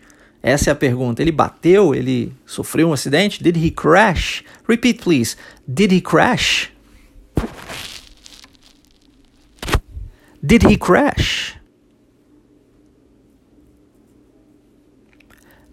Essa 0.46 0.70
é 0.70 0.72
a 0.72 0.76
pergunta. 0.76 1.20
Ele 1.20 1.32
bateu? 1.32 1.92
Ele 1.92 2.32
sofreu 2.46 2.90
um 2.90 2.92
acidente? 2.92 3.42
Did 3.42 3.56
he 3.56 3.68
crash? 3.68 4.44
Repeat, 4.68 5.02
please. 5.02 5.36
Did 5.66 5.92
he 5.92 6.00
crash? 6.00 6.70
Did 10.40 10.62
he 10.62 10.76
crash? 10.76 11.56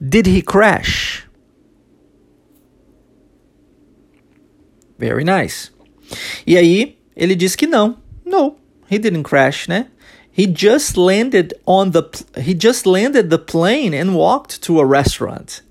Did 0.02 0.26
he 0.26 0.42
crash? 0.42 1.28
Very 4.98 5.24
nice. 5.24 5.72
E 6.48 6.58
aí, 6.58 6.98
ele 7.16 7.36
diz 7.36 7.56
que 7.56 7.68
não. 7.68 8.02
No, 8.26 8.58
he 8.90 8.98
didn't 8.98 9.22
crash, 9.22 9.68
né? 9.68 9.92
He 10.36 10.48
just 10.48 10.98
landed 10.98 11.54
on 11.68 11.92
the 11.92 12.04
he 12.36 12.56
just 12.56 12.88
landed 12.88 13.30
the 13.30 13.38
plane 13.38 13.94
and 13.94 14.16
walked 14.16 14.62
to 14.64 14.80
a 14.80 14.86
restaurant. 14.86 15.62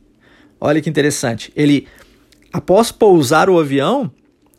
Olha 0.61 0.81
que 0.81 0.89
interessante. 0.89 1.53
Ele 1.57 1.89
após 2.53 2.93
pousar 2.93 3.51
o 3.51 3.59
avião, 3.59 4.11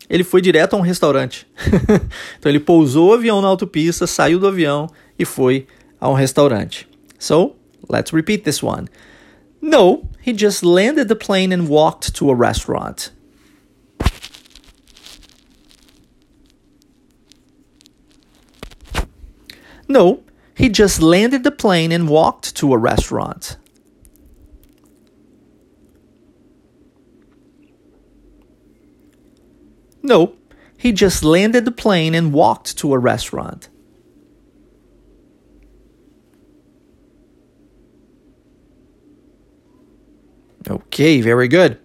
ele 0.09 0.25
foi 0.25 0.41
direto 0.41 0.73
a 0.73 0.77
um 0.77 0.81
restaurante. 0.81 1.47
então 2.37 2.51
ele 2.51 2.59
pousou 2.59 3.11
o 3.11 3.13
avião 3.13 3.41
na 3.41 3.47
autopista, 3.47 4.05
saiu 4.05 4.39
do 4.39 4.47
avião 4.47 4.89
e 5.17 5.23
foi 5.23 5.67
a 6.01 6.09
um 6.09 6.13
restaurante. 6.13 6.85
So, 7.17 7.55
let's 7.89 8.11
repeat 8.11 8.43
this 8.43 8.61
one. 8.61 8.89
No, 9.61 10.09
he 10.21 10.33
just 10.37 10.63
landed 10.63 11.07
the 11.07 11.15
plane 11.15 11.53
and 11.53 11.69
walked 11.69 12.13
to 12.15 12.29
a 12.29 12.35
restaurant. 12.35 13.13
No, 19.93 20.23
he 20.55 20.69
just 20.69 21.03
landed 21.03 21.43
the 21.43 21.51
plane 21.51 21.91
and 21.91 22.09
walked 22.09 22.55
to 22.55 22.73
a 22.73 22.79
restaurant. 22.79 23.57
No, 30.01 30.33
he 30.75 30.93
just 30.93 31.23
landed 31.23 31.65
the 31.65 31.71
plane 31.71 32.15
and 32.15 32.33
walked 32.33 32.75
to 32.79 32.95
a 32.95 32.97
restaurant. 32.97 33.69
Ok, 40.67 41.21
very 41.21 41.47
good. 41.47 41.77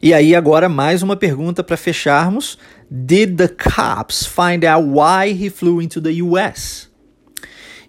E 0.00 0.14
aí 0.14 0.34
agora 0.34 0.70
mais 0.70 1.02
uma 1.02 1.14
pergunta 1.14 1.62
para 1.62 1.76
fecharmos. 1.76 2.56
Did 2.90 3.36
the 3.36 3.48
cops 3.48 4.24
find 4.24 4.64
out 4.64 4.86
why 4.86 5.34
he 5.34 5.50
flew 5.50 5.78
into 5.78 6.00
the 6.00 6.22
US? 6.22 6.93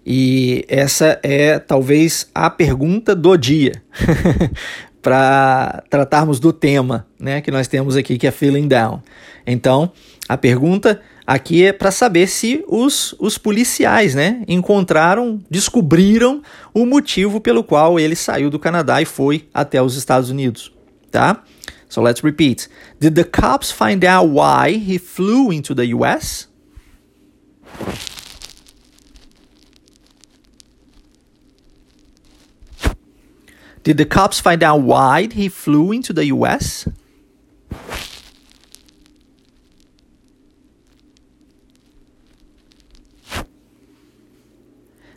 E 0.08 0.64
essa 0.68 1.18
é 1.20 1.58
talvez 1.58 2.30
a 2.32 2.48
pergunta 2.48 3.12
do 3.12 3.36
dia, 3.36 3.82
para 5.02 5.82
tratarmos 5.90 6.38
do 6.38 6.52
tema 6.52 7.06
né, 7.18 7.40
que 7.40 7.50
nós 7.50 7.66
temos 7.66 7.96
aqui, 7.96 8.16
que 8.16 8.26
é 8.26 8.30
feeling 8.30 8.68
down. 8.68 9.02
Então, 9.44 9.90
a 10.28 10.36
pergunta 10.36 11.00
aqui 11.26 11.64
é 11.64 11.72
para 11.72 11.90
saber 11.90 12.28
se 12.28 12.64
os, 12.68 13.16
os 13.18 13.36
policiais 13.36 14.14
né, 14.14 14.44
encontraram, 14.46 15.40
descobriram 15.50 16.40
o 16.72 16.86
motivo 16.86 17.40
pelo 17.40 17.64
qual 17.64 17.98
ele 17.98 18.14
saiu 18.14 18.48
do 18.48 18.60
Canadá 18.60 19.02
e 19.02 19.04
foi 19.04 19.48
até 19.52 19.82
os 19.82 19.96
Estados 19.96 20.30
Unidos. 20.30 20.72
Tá? 21.10 21.42
So 21.88 22.00
let's 22.00 22.22
repeat. 22.22 22.68
Did 23.00 23.14
the 23.14 23.24
cops 23.24 23.72
find 23.72 24.04
out 24.04 24.28
why 24.28 24.72
he 24.72 24.98
flew 24.98 25.52
into 25.52 25.74
the 25.74 25.92
US? 25.94 26.48
Did 33.82 33.98
the 33.98 34.04
cops 34.04 34.40
find 34.40 34.62
out 34.62 34.82
why 34.82 35.28
he 35.32 35.48
flew 35.48 35.92
into 35.92 36.12
the 36.12 36.26
US? 36.26 36.88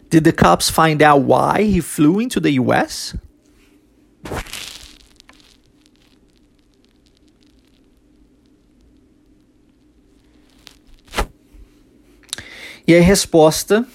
Did 0.09 0.23
the 0.23 0.31
cops 0.31 0.71
find 0.71 1.03
out 1.03 1.21
why 1.21 1.63
he 1.63 1.81
flew 1.81 2.19
into 2.19 2.39
the 2.39 2.51
US? 2.53 3.15
E 12.87 12.95
a 12.95 13.01
resposta, 13.01 13.85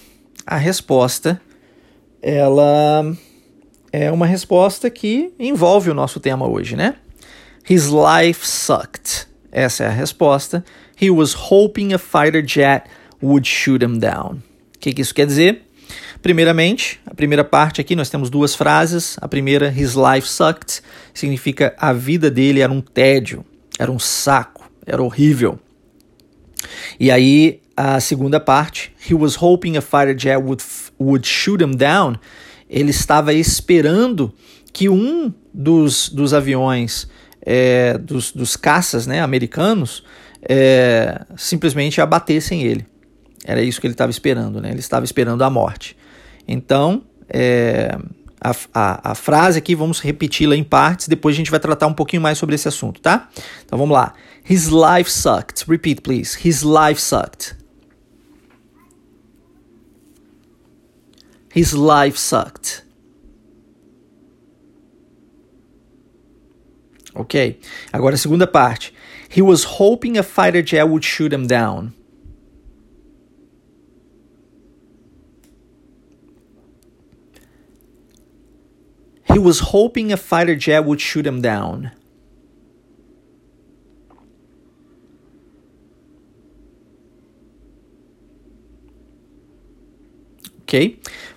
a 0.46 0.56
resposta, 0.56 1.40
ela 2.22 3.02
é 3.96 4.10
uma 4.10 4.26
resposta 4.26 4.90
que 4.90 5.32
envolve 5.38 5.88
o 5.88 5.94
nosso 5.94 6.18
tema 6.18 6.48
hoje, 6.48 6.74
né? 6.74 6.96
His 7.68 7.86
life 7.86 8.44
sucked. 8.44 9.28
Essa 9.52 9.84
é 9.84 9.86
a 9.86 9.90
resposta. 9.90 10.64
He 11.00 11.10
was 11.10 11.32
hoping 11.32 11.94
a 11.94 11.98
fighter 11.98 12.44
jet 12.44 12.88
would 13.22 13.46
shoot 13.46 13.84
him 13.84 14.00
down. 14.00 14.42
O 14.74 14.78
que, 14.80 14.92
que 14.92 15.00
isso 15.00 15.14
quer 15.14 15.26
dizer? 15.26 15.62
Primeiramente, 16.20 17.00
a 17.06 17.14
primeira 17.14 17.44
parte 17.44 17.80
aqui 17.80 17.94
nós 17.94 18.10
temos 18.10 18.28
duas 18.28 18.56
frases. 18.56 19.16
A 19.20 19.28
primeira, 19.28 19.68
his 19.68 19.94
life 19.94 20.26
sucked, 20.26 20.82
significa 21.12 21.72
a 21.78 21.92
vida 21.92 22.28
dele 22.28 22.62
era 22.62 22.72
um 22.72 22.80
tédio, 22.80 23.44
era 23.78 23.92
um 23.92 23.98
saco, 24.00 24.68
era 24.84 25.00
horrível. 25.00 25.56
E 26.98 27.12
aí, 27.12 27.60
a 27.76 28.00
segunda 28.00 28.40
parte, 28.40 28.92
he 29.08 29.14
was 29.14 29.40
hoping 29.40 29.76
a 29.76 29.80
fighter 29.80 30.16
jet 30.18 30.38
would, 30.38 30.64
would 30.98 31.24
shoot 31.24 31.62
him 31.62 31.76
down, 31.76 32.18
ele 32.68 32.90
estava 32.90 33.32
esperando 33.32 34.32
que 34.72 34.88
um 34.88 35.32
dos, 35.52 36.08
dos 36.08 36.34
aviões 36.34 37.08
é, 37.40 37.96
dos, 37.98 38.32
dos 38.32 38.56
caças 38.56 39.06
né, 39.06 39.20
americanos 39.20 40.02
é, 40.42 41.24
simplesmente 41.36 42.00
abatessem 42.00 42.62
ele. 42.62 42.86
Era 43.44 43.62
isso 43.62 43.80
que 43.80 43.86
ele 43.86 43.94
estava 43.94 44.10
esperando, 44.10 44.60
né? 44.60 44.70
ele 44.70 44.80
estava 44.80 45.04
esperando 45.04 45.42
a 45.42 45.50
morte. 45.50 45.96
Então, 46.48 47.02
é, 47.28 47.96
a, 48.40 48.54
a, 48.72 49.12
a, 49.12 49.14
frase 49.14 49.58
aqui, 49.58 49.74
vamos 49.74 50.00
repeti-la 50.00 50.56
em 50.56 50.64
partes, 50.64 51.08
depois 51.08 51.34
a 51.34 51.38
gente 51.38 51.50
vai 51.50 51.60
tratar 51.60 51.86
um 51.86 51.94
pouquinho 51.94 52.22
mais 52.22 52.38
sobre 52.38 52.54
esse 52.54 52.68
assunto, 52.68 53.00
tá? 53.00 53.28
Então 53.64 53.78
vamos 53.78 53.94
lá. 53.94 54.14
His 54.48 54.66
life 54.66 55.10
sucked. 55.10 55.64
Repeat, 55.68 56.02
please. 56.02 56.36
His 56.46 56.62
life 56.62 57.00
sucked. 57.00 57.54
His 61.54 61.72
life 61.72 62.16
sucked. 62.16 62.82
Ok. 67.14 67.58
Agora 67.92 68.14
a 68.14 68.16
segunda 68.16 68.48
parte. 68.48 68.92
He 69.28 69.40
was 69.40 69.62
hoping 69.78 70.18
a 70.18 70.24
fighter 70.24 70.62
jet 70.62 70.88
would 70.88 71.04
shoot 71.04 71.32
him 71.32 71.46
down. 71.46 71.94
He 79.32 79.38
was 79.38 79.60
hoping 79.60 80.10
a 80.10 80.16
fighter 80.16 80.56
jet 80.56 80.84
would 80.84 81.00
shoot 81.00 81.24
him 81.24 81.40
down. 81.40 81.92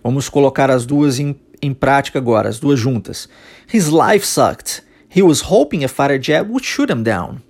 Vamos 0.04 0.30
colocar 0.30 0.70
as 0.70 0.86
duas 0.86 1.20
em, 1.20 1.36
em 1.62 1.74
prática 1.74 2.20
agora, 2.20 2.50
as 2.50 2.60
duas 2.60 2.80
juntas. 2.80 3.28
His 3.72 3.88
life 3.88 4.26
sucked. 4.26 4.84
He 5.10 5.22
was 5.22 5.42
hoping 5.42 5.84
a 5.84 5.88
fighter 5.88 6.20
jet 6.20 6.48
would 6.48 6.66
shoot 6.66 6.92
him 6.92 7.04
down. 7.04 7.42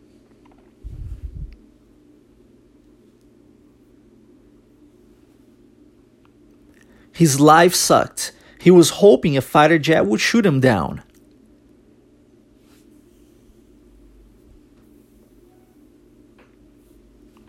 His 7.14 7.40
life 7.40 7.76
sucked. 7.76 8.34
He 8.60 8.70
was 8.70 8.90
hoping 9.02 9.38
a 9.38 9.42
fighter 9.42 9.80
jet 9.80 10.06
would 10.06 10.22
shoot 10.22 10.46
him 10.46 10.60
down. 10.60 11.02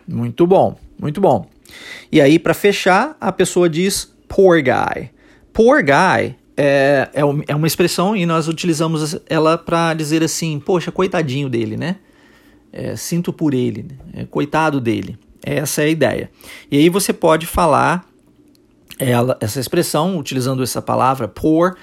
Muito 0.07 0.47
bom, 0.47 0.75
muito 0.99 1.21
bom. 1.21 1.47
E 2.11 2.19
aí, 2.19 2.39
para 2.39 2.55
fechar, 2.55 3.15
a 3.21 3.31
pessoa 3.31 3.69
diz 3.69 4.11
poor 4.29 4.61
guy. 4.61 5.09
Poor 5.51 5.83
guy 5.83 6.37
é, 6.55 7.09
é, 7.13 7.21
é 7.47 7.55
uma 7.55 7.67
expressão 7.67 8.15
e 8.15 8.25
nós 8.25 8.47
utilizamos 8.47 9.17
ela 9.27 9.57
para 9.57 9.93
dizer 9.93 10.23
assim, 10.23 10.59
poxa, 10.59 10.91
coitadinho 10.91 11.49
dele, 11.49 11.75
né? 11.75 11.97
É, 12.71 12.95
sinto 12.95 13.33
por 13.33 13.53
ele, 13.53 13.87
é, 14.13 14.25
coitado 14.25 14.79
dele. 14.79 15.17
Essa 15.43 15.81
é 15.81 15.85
a 15.85 15.89
ideia. 15.89 16.31
E 16.69 16.77
aí 16.77 16.89
você 16.89 17.11
pode 17.11 17.45
falar 17.45 18.05
ela, 18.99 19.37
essa 19.39 19.59
expressão, 19.59 20.17
utilizando 20.17 20.61
essa 20.61 20.81
palavra 20.81 21.27
poor, 21.27 21.77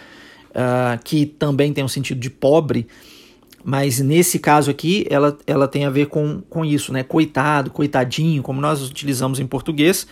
uh, 0.50 1.02
que 1.02 1.24
também 1.24 1.72
tem 1.72 1.82
um 1.82 1.88
sentido 1.88 2.20
de 2.20 2.28
pobre, 2.28 2.86
mas 3.64 3.98
nesse 3.98 4.38
caso 4.38 4.70
aqui 4.70 5.06
ela, 5.10 5.36
ela 5.46 5.66
tem 5.66 5.86
a 5.86 5.90
ver 5.90 6.06
com, 6.06 6.42
com 6.48 6.64
isso, 6.64 6.92
né? 6.92 7.02
Coitado, 7.02 7.70
coitadinho, 7.70 8.42
como 8.42 8.60
nós 8.60 8.82
utilizamos 8.88 9.40
em 9.40 9.46
português. 9.46 10.06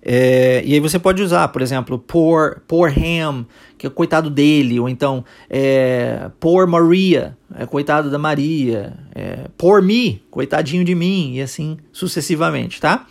É, 0.00 0.62
e 0.64 0.74
aí 0.74 0.80
você 0.80 0.98
pode 0.98 1.22
usar, 1.22 1.48
por 1.48 1.60
exemplo, 1.60 1.98
poor, 1.98 2.62
poor 2.66 2.90
him, 2.90 3.46
que 3.76 3.86
é 3.86 3.90
coitado 3.90 4.30
dele, 4.30 4.78
ou 4.78 4.88
então 4.88 5.24
é, 5.50 6.30
poor 6.38 6.66
Maria, 6.66 7.36
é 7.54 7.66
coitado 7.66 8.10
da 8.10 8.18
Maria, 8.18 8.96
é, 9.14 9.48
poor 9.56 9.82
me, 9.82 10.22
coitadinho 10.30 10.84
de 10.84 10.94
mim, 10.94 11.34
e 11.34 11.42
assim 11.42 11.78
sucessivamente, 11.92 12.80
tá? 12.80 13.06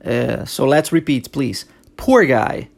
É, 0.00 0.44
so 0.46 0.64
let's 0.64 0.90
repeat, 0.90 1.28
please. 1.30 1.66
Poor 1.96 2.24
guy. 2.24 2.68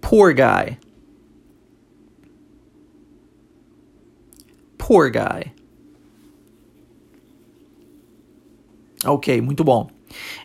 Poor 0.00 0.32
guy. 0.32 0.78
Poor 4.78 5.10
guy. 5.10 5.52
Ok, 9.04 9.40
muito 9.40 9.64
bom. 9.64 9.88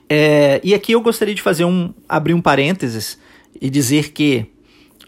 É, 0.09 0.61
e 0.63 0.73
aqui 0.73 0.93
eu 0.93 1.01
gostaria 1.01 1.35
de 1.35 1.41
fazer 1.41 1.65
um 1.65 1.93
abrir 2.07 2.33
um 2.33 2.41
parênteses 2.41 3.17
e 3.59 3.69
dizer 3.69 4.11
que 4.11 4.45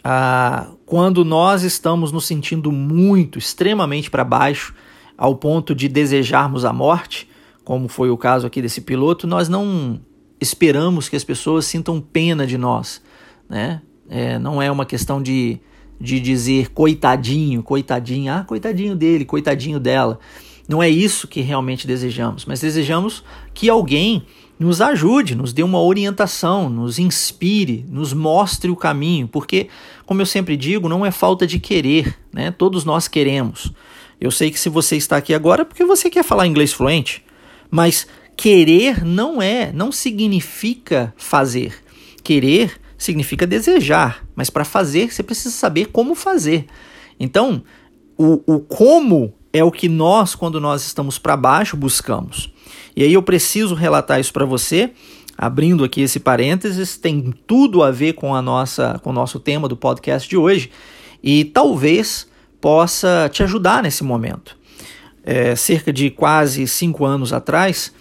ah, 0.04 0.72
quando 0.86 1.24
nós 1.24 1.64
estamos 1.64 2.12
nos 2.12 2.26
sentindo 2.26 2.72
muito, 2.72 3.38
extremamente 3.38 4.10
para 4.10 4.24
baixo, 4.24 4.74
ao 5.18 5.36
ponto 5.36 5.74
de 5.74 5.88
desejarmos 5.88 6.64
a 6.64 6.72
morte, 6.72 7.30
como 7.64 7.88
foi 7.88 8.10
o 8.10 8.18
caso 8.18 8.48
aqui 8.48 8.62
desse 8.62 8.82
piloto, 8.82 9.28
nós 9.28 9.50
não 9.50 10.00
esperamos 10.40 11.10
que 11.10 11.16
as 11.16 11.24
pessoas 11.24 11.66
sintam 11.66 12.00
pena 12.00 12.46
de 12.46 12.58
nós, 12.58 13.02
né? 13.50 13.82
É, 14.10 14.40
não 14.40 14.62
é 14.62 14.72
uma 14.72 14.86
questão 14.86 15.22
de, 15.22 15.60
de 16.00 16.20
dizer 16.20 16.70
coitadinho, 16.70 17.62
coitadinho, 17.62 18.32
ah, 18.32 18.44
coitadinho 18.46 18.96
dele, 18.96 19.26
coitadinho 19.26 19.80
dela. 19.80 20.20
Não 20.68 20.84
é 20.84 20.90
isso 20.90 21.28
que 21.28 21.42
realmente 21.42 21.88
desejamos, 21.88 22.46
mas 22.46 22.60
desejamos 22.60 23.24
que 23.54 23.70
alguém 23.70 24.24
nos 24.60 24.82
ajude, 24.82 25.36
nos 25.36 25.54
dê 25.54 25.64
uma 25.64 25.82
orientação, 25.82 26.70
nos 26.70 26.98
inspire, 26.98 27.86
nos 27.88 28.12
mostre 28.12 28.72
o 28.72 28.76
caminho, 28.76 29.28
porque, 29.28 29.70
como 30.06 30.22
eu 30.22 30.26
sempre 30.26 30.58
digo, 30.58 30.90
não 30.90 31.06
é 31.06 31.12
falta 31.12 31.46
de 31.46 31.60
querer, 31.60 32.18
né? 32.34 32.52
Todos 32.52 32.84
nós 32.84 33.08
queremos. 33.08 33.72
Eu 34.20 34.32
sei 34.32 34.50
que 34.50 34.60
se 34.60 34.68
você 34.68 34.98
está 34.98 35.18
aqui 35.18 35.34
agora 35.34 35.62
é 35.62 35.66
porque 35.66 35.86
você 35.86 36.10
quer 36.10 36.24
falar 36.24 36.48
inglês 36.48 36.74
fluente, 36.74 37.24
mas 37.70 38.08
querer 38.36 39.06
não 39.06 39.42
é, 39.42 39.72
não 39.72 39.92
significa 39.92 41.14
fazer. 41.16 41.76
Querer 42.24 42.80
significa 42.98 43.46
desejar, 43.46 44.26
mas 44.36 44.50
para 44.50 44.66
fazer 44.66 45.14
você 45.14 45.22
precisa 45.22 45.52
saber 45.52 45.88
como 45.88 46.16
fazer. 46.16 46.66
Então, 47.20 47.64
o, 48.18 48.42
o 48.48 48.60
como 48.60 49.34
é 49.52 49.64
o 49.64 49.72
que 49.72 49.90
nós, 49.90 50.36
quando 50.36 50.60
nós 50.60 50.86
estamos 50.86 51.18
para 51.18 51.38
baixo, 51.38 51.78
buscamos. 51.78 52.52
E 52.96 53.04
aí 53.04 53.14
eu 53.14 53.22
preciso 53.22 53.76
relatar 53.76 54.20
isso 54.20 54.34
para 54.34 54.46
você, 54.46 54.92
abrindo 55.38 55.84
aqui 55.84 56.02
esse 56.02 56.20
parênteses, 56.20 56.98
tem 56.98 57.34
tudo 57.46 57.84
a 57.84 57.92
ver 57.92 58.14
com 58.14 58.34
a 58.34 58.42
nossa 58.42 59.00
com 59.04 59.12
o 59.12 59.14
nosso 59.14 59.40
tema 59.40 59.68
do 59.68 59.78
podcast 59.78 60.28
de 60.28 60.36
hoje 60.36 60.72
e 61.24 61.46
talvez 61.46 62.28
possa 62.60 63.30
te 63.32 63.44
ajudar 63.44 63.84
nesse 63.84 64.04
momento. 64.04 64.58
É, 65.24 65.56
cerca 65.56 65.92
de 65.92 66.10
quase 66.10 66.66
cinco 66.68 67.06
anos 67.06 67.34
atrás, 67.34 67.94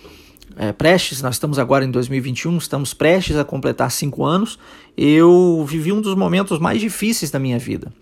é, 0.56 0.72
prestes, 0.72 1.20
nós 1.20 1.34
estamos 1.34 1.58
agora 1.58 1.84
em 1.84 1.90
2021, 1.90 2.56
estamos 2.56 2.94
prestes 2.94 3.36
a 3.36 3.44
completar 3.44 3.90
cinco 3.90 4.24
anos, 4.24 4.58
eu 4.96 5.64
vivi 5.68 5.92
um 5.92 6.00
dos 6.00 6.14
momentos 6.14 6.58
mais 6.58 6.80
difíceis 6.80 7.30
da 7.30 7.38
minha 7.38 7.58
vida, 7.58 7.92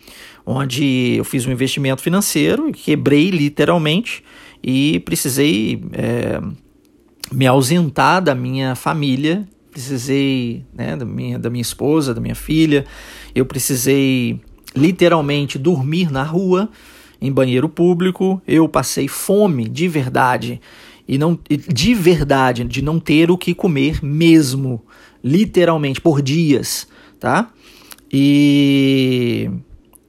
onde 0.46 1.16
eu 1.16 1.24
fiz 1.24 1.46
um 1.46 1.52
investimento 1.52 2.00
financeiro, 2.00 2.70
quebrei 2.70 3.30
literalmente 3.30 4.22
e 4.62 5.00
precisei 5.00 5.82
é, 5.92 6.40
me 7.32 7.46
ausentar 7.46 8.22
da 8.22 8.34
minha 8.34 8.76
família, 8.76 9.46
precisei 9.72 10.64
né, 10.72 10.96
da, 10.96 11.04
minha, 11.04 11.38
da 11.38 11.50
minha 11.50 11.62
esposa, 11.62 12.14
da 12.14 12.20
minha 12.20 12.36
filha, 12.36 12.86
eu 13.34 13.44
precisei 13.44 14.40
literalmente 14.76 15.58
dormir 15.58 16.10
na 16.10 16.22
rua, 16.22 16.70
em 17.20 17.32
banheiro 17.32 17.68
público, 17.68 18.40
eu 18.46 18.68
passei 18.68 19.08
fome 19.08 19.68
de 19.68 19.88
verdade 19.88 20.60
e 21.06 21.18
não 21.18 21.38
de 21.48 21.94
verdade, 21.94 22.64
de 22.64 22.82
não 22.82 22.98
ter 22.98 23.30
o 23.30 23.38
que 23.38 23.54
comer 23.54 24.02
mesmo, 24.02 24.82
literalmente 25.22 26.00
por 26.00 26.22
dias, 26.22 26.86
tá? 27.20 27.50
E 28.12 29.50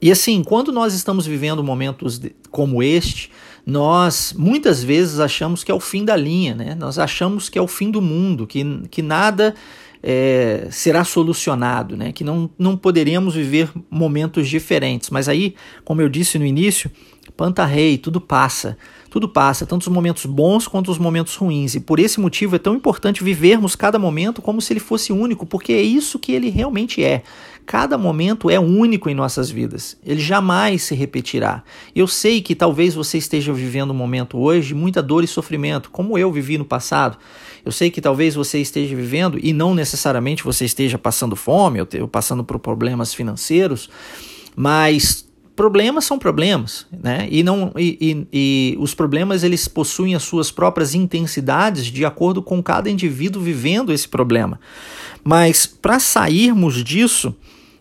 e 0.01 0.12
assim, 0.12 0.43
quando 0.43 0.71
nós 0.71 0.93
estamos 0.93 1.25
vivendo 1.25 1.63
momentos 1.63 2.21
como 2.51 2.84
este, 2.84 3.31
nós 3.65 4.34
muitas 4.38 4.84
vezes 4.84 5.19
achamos 5.19 5.63
que 5.63 5.71
é 5.71 5.73
o 5.73 5.79
fim 5.79 6.05
da 6.05 6.15
linha, 6.15 6.53
né? 6.53 6.75
Nós 6.75 6.99
achamos 6.99 7.49
que 7.49 7.58
é 7.58 7.62
o 7.62 7.67
fim 7.67 7.89
do 7.89 8.01
mundo, 8.01 8.45
que, 8.45 8.63
que 8.91 9.01
nada 9.01 9.55
é, 10.03 10.67
será 10.69 11.03
solucionado, 11.03 11.97
né? 11.97 12.12
Que 12.12 12.23
não, 12.23 12.47
não 12.60 12.77
poderemos 12.77 13.34
viver 13.34 13.71
momentos 13.89 14.47
diferentes. 14.47 15.10
Mas 15.10 15.27
aí, 15.27 15.55
como 15.84 16.01
eu 16.01 16.08
disse 16.08 16.38
no 16.38 16.45
início, 16.45 16.91
Pantarrei, 17.36 17.97
tudo 17.97 18.21
passa. 18.21 18.77
Tudo 19.15 19.30
passa, 19.30 19.65
tanto 19.65 19.84
os 19.84 19.88
momentos 19.88 20.25
bons 20.25 20.67
quanto 20.67 20.91
os 20.91 20.97
momentos 20.97 21.38
ruins. 21.38 21.73
E 21.73 21.80
por 21.80 21.99
esse 21.99 22.19
motivo 22.19 22.58
é 22.58 22.60
tão 22.60 22.75
importante 22.75 23.23
vivermos 23.23 23.73
cada 23.73 23.97
momento 23.97 24.41
como 24.41 24.60
se 24.62 24.73
ele 24.73 24.82
fosse 24.82 25.13
único, 25.13 25.45
porque 25.45 25.71
é 25.71 25.82
isso 25.82 26.19
que 26.19 26.34
ele 26.34 26.49
realmente 26.49 27.01
é. 27.01 27.23
Cada 27.65 27.97
momento 27.97 28.49
é 28.49 28.60
único 28.60 29.10
em 29.10 29.15
nossas 29.15 29.49
vidas. 29.49 29.95
Ele 30.06 30.19
jamais 30.19 30.84
se 30.84 30.93
repetirá. 30.95 31.63
Eu 31.95 32.08
sei 32.08 32.41
que 32.41 32.54
talvez 32.54 32.93
você 32.93 33.17
esteja 33.17 33.54
vivendo 33.54 33.91
um 33.91 33.93
momento 33.93 34.38
hoje 34.38 34.67
de 34.67 34.75
muita 34.75 35.01
dor 35.01 35.23
e 35.23 35.28
sofrimento, 35.28 35.89
como 35.91 36.17
eu 36.17 36.30
vivi 36.30 36.58
no 36.58 36.65
passado. 36.65 37.17
Eu 37.63 37.71
sei 37.71 37.89
que 37.89 38.01
talvez 38.01 38.36
você 38.36 38.60
esteja 38.60 38.93
vivendo, 38.97 39.39
e 39.41 39.54
não 39.54 39.73
necessariamente 39.73 40.43
você 40.43 40.65
esteja 40.65 40.97
passando 40.97 41.38
fome 41.38 41.80
ou 41.80 42.08
passando 42.10 42.43
por 42.43 42.60
problemas 42.60 43.13
financeiros, 43.13 43.89
mas 44.58 45.24
problemas 45.55 46.05
são 46.05 46.19
problemas, 46.19 46.85
né? 46.91 47.27
E, 47.31 47.41
não, 47.41 47.71
e, 47.77 47.97
e, 48.01 48.27
e, 48.33 48.77
os 48.79 48.93
problemas 48.93 49.43
eles 49.43 49.67
possuem 49.67 50.13
as 50.13 50.23
suas 50.23 50.51
próprias 50.51 50.93
intensidades 50.93 51.85
de 51.85 52.05
acordo 52.05 52.41
com 52.41 52.61
cada 52.61 52.89
indivíduo 52.89 53.41
vivendo 53.41 53.93
esse 53.93 54.07
problema. 54.07 54.59
Mas 55.23 55.65
para 55.65 55.99
sairmos 55.99 56.83
disso, 56.83 57.33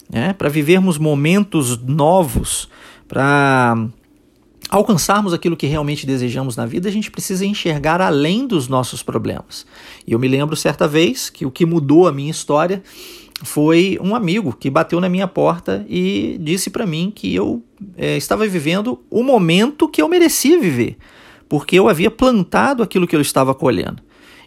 né, 0.09 0.33
para 0.33 0.49
vivermos 0.49 0.99
momentos 0.99 1.77
novos, 1.79 2.69
para 3.09 3.89
alcançarmos 4.71 5.33
aquilo 5.33 5.57
que 5.57 5.67
realmente 5.67 6.07
desejamos 6.07 6.57
na 6.57 6.67
vida, 6.67 6.89
a 6.89 6.93
gente 6.93 7.11
precisa 7.11 7.45
enxergar 7.45 8.01
além 8.01 8.47
dos 8.47 8.69
nossos 8.69 9.03
problemas. 9.03 9.67
E 10.07 10.13
eu 10.13 10.19
me 10.19 10.29
lembro 10.29 10.57
certa 10.57 10.87
vez 10.89 11.29
que 11.29 11.45
o 11.45 11.51
que 11.51 11.67
mudou 11.67 12.07
a 12.07 12.13
minha 12.13 12.31
história 12.31 12.83
foi 13.43 13.99
um 14.01 14.15
amigo 14.15 14.53
que 14.53 14.71
bateu 14.71 15.01
na 15.01 15.09
minha 15.09 15.27
porta 15.27 15.85
e 15.89 16.39
disse 16.41 16.71
para 16.71 16.87
mim 16.87 17.13
que 17.15 17.35
eu 17.35 17.63
é, 17.97 18.17
estava 18.17 18.47
vivendo 18.47 19.01
o 19.11 19.23
momento 19.23 19.89
que 19.89 20.01
eu 20.01 20.09
merecia 20.09 20.59
viver, 20.59 20.97
porque 21.49 21.79
eu 21.79 21.89
havia 21.89 22.11
plantado 22.11 22.83
aquilo 22.83 23.07
que 23.07 23.17
eu 23.17 23.21
estava 23.21 23.55
colhendo. 23.55 24.03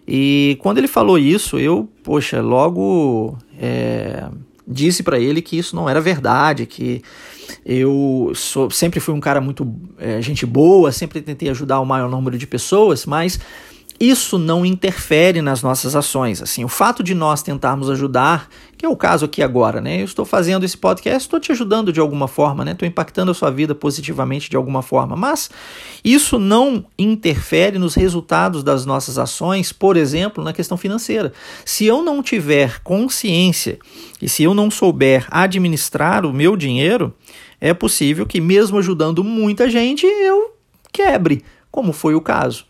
E 0.08 0.58
quando 0.62 0.78
ele 0.78 0.88
falou 0.88 1.20
isso, 1.20 1.60
eu, 1.60 1.90
poxa, 2.02 2.42
logo 2.42 3.38
é, 3.60 4.30
disse 4.66 5.04
para 5.04 5.20
ele 5.20 5.42
que 5.42 5.58
isso 5.58 5.76
não 5.76 5.90
era 5.90 6.00
verdade, 6.00 6.66
que 6.66 7.02
eu 7.66 8.32
sou, 8.34 8.70
sempre 8.70 9.00
fui 9.00 9.14
um 9.14 9.20
cara 9.20 9.42
muito 9.42 9.70
é, 9.98 10.22
gente 10.22 10.46
boa, 10.46 10.92
sempre 10.92 11.22
tentei 11.22 11.50
ajudar 11.50 11.82
o 11.82 11.86
maior 11.86 12.10
número 12.10 12.38
de 12.38 12.48
pessoas, 12.48 13.06
mas 13.06 13.40
isso 14.00 14.38
não 14.38 14.66
interfere 14.66 15.42
nas 15.42 15.62
nossas 15.62 15.96
ações. 15.96 16.42
Assim, 16.42 16.64
o 16.64 16.68
fato 16.68 17.02
de 17.02 17.16
nós 17.16 17.42
tentarmos 17.42 17.90
ajudar, 17.90 18.48
que 18.78 18.86
é 18.86 18.90
o 18.90 18.96
caso 18.96 19.26
aqui 19.26 19.42
agora, 19.42 19.82
né? 19.82 20.02
Eu 20.02 20.06
estou 20.06 20.24
fazendo 20.24 20.64
esse 20.64 20.78
podcast, 20.78 21.22
estou 21.22 21.40
te 21.40 21.52
ajudando 21.52 21.92
de 21.92 22.00
alguma 22.00 22.28
forma, 22.28 22.64
né? 22.64 22.72
Estou 22.72 22.88
impactando 22.88 23.32
a 23.32 23.34
sua 23.34 23.50
vida 23.50 23.74
positivamente 23.74 24.50
de 24.50 24.56
alguma 24.56 24.82
forma, 24.82 25.16
mas 25.16 25.50
isso 26.04 26.38
não 26.38 26.86
interfere 26.98 27.80
nos 27.80 27.96
resultados 27.96 28.64
das 28.64 28.86
nossas 28.86 29.18
ações, 29.18 29.74
por 29.74 29.98
exemplo, 29.98 30.44
na 30.44 30.54
questão 30.54 30.78
financeira. 30.78 31.34
Se 31.66 31.86
eu 31.86 32.04
não 32.04 32.22
tiver 32.22 32.80
consciência 32.84 33.80
e 34.22 34.30
se 34.30 34.44
eu 34.44 34.54
não 34.54 34.70
souber 34.70 35.26
administrar 35.32 36.26
o 36.26 36.34
meu 36.34 36.56
dinheiro, 36.56 37.14
é 37.60 37.74
possível 37.74 38.26
que 38.26 38.40
mesmo 38.40 38.78
ajudando 38.78 39.24
muita 39.24 39.68
gente, 39.70 40.06
eu 40.06 40.54
quebre, 40.92 41.44
como 41.72 41.92
foi 41.92 42.14
o 42.14 42.22
caso. 42.22 42.66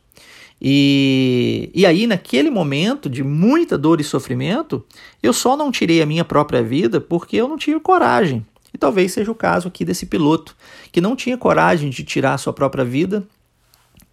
E, 0.61 1.69
e 1.73 1.85
aí, 1.85 2.07
naquele 2.07 2.49
momento 2.49 3.09
de 3.09 3.23
muita 3.23 3.77
dor 3.77 4.01
e 4.01 4.03
sofrimento, 4.03 4.83
eu 5.21 5.31
só 5.31 5.55
não 5.55 5.71
tirei 5.71 6.01
a 6.01 6.05
minha 6.05 6.25
própria 6.25 6.63
vida 6.63 6.99
porque 6.99 7.37
eu 7.37 7.47
não 7.47 7.57
tive 7.57 7.79
coragem. 7.79 8.45
E 8.73 8.77
talvez 8.77 9.13
seja 9.13 9.31
o 9.31 9.35
caso 9.35 9.67
aqui 9.67 9.85
desse 9.85 10.05
piloto, 10.05 10.55
que 10.91 10.99
não 10.99 11.15
tinha 11.15 11.37
coragem 11.37 11.89
de 11.89 12.03
tirar 12.03 12.33
a 12.33 12.37
sua 12.37 12.53
própria 12.53 12.83
vida, 12.83 13.23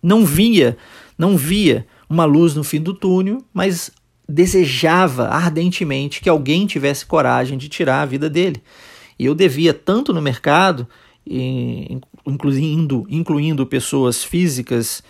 não 0.03 0.25
via, 0.25 0.77
não 1.17 1.37
via 1.37 1.87
uma 2.09 2.25
luz 2.25 2.55
no 2.55 2.63
fim 2.63 2.81
do 2.81 2.93
túnel, 2.93 3.43
mas 3.53 3.91
desejava 4.29 5.29
ardentemente 5.29 6.21
que 6.21 6.29
alguém 6.29 6.67
tivesse 6.67 7.05
coragem 7.05 7.59
de 7.59 7.69
tirar 7.69 8.03
a 8.03 8.07
vida 8.07 8.29
dele. 8.29 8.63
E 9.19 9.27
eu 9.27 9.35
devia 9.35 9.73
tanto 9.73 10.13
no 10.13 10.21
mercado, 10.21 10.87
incluindo, 12.27 13.07
incluindo 13.09 13.67
pessoas 13.67 14.23
físicas 14.23 15.03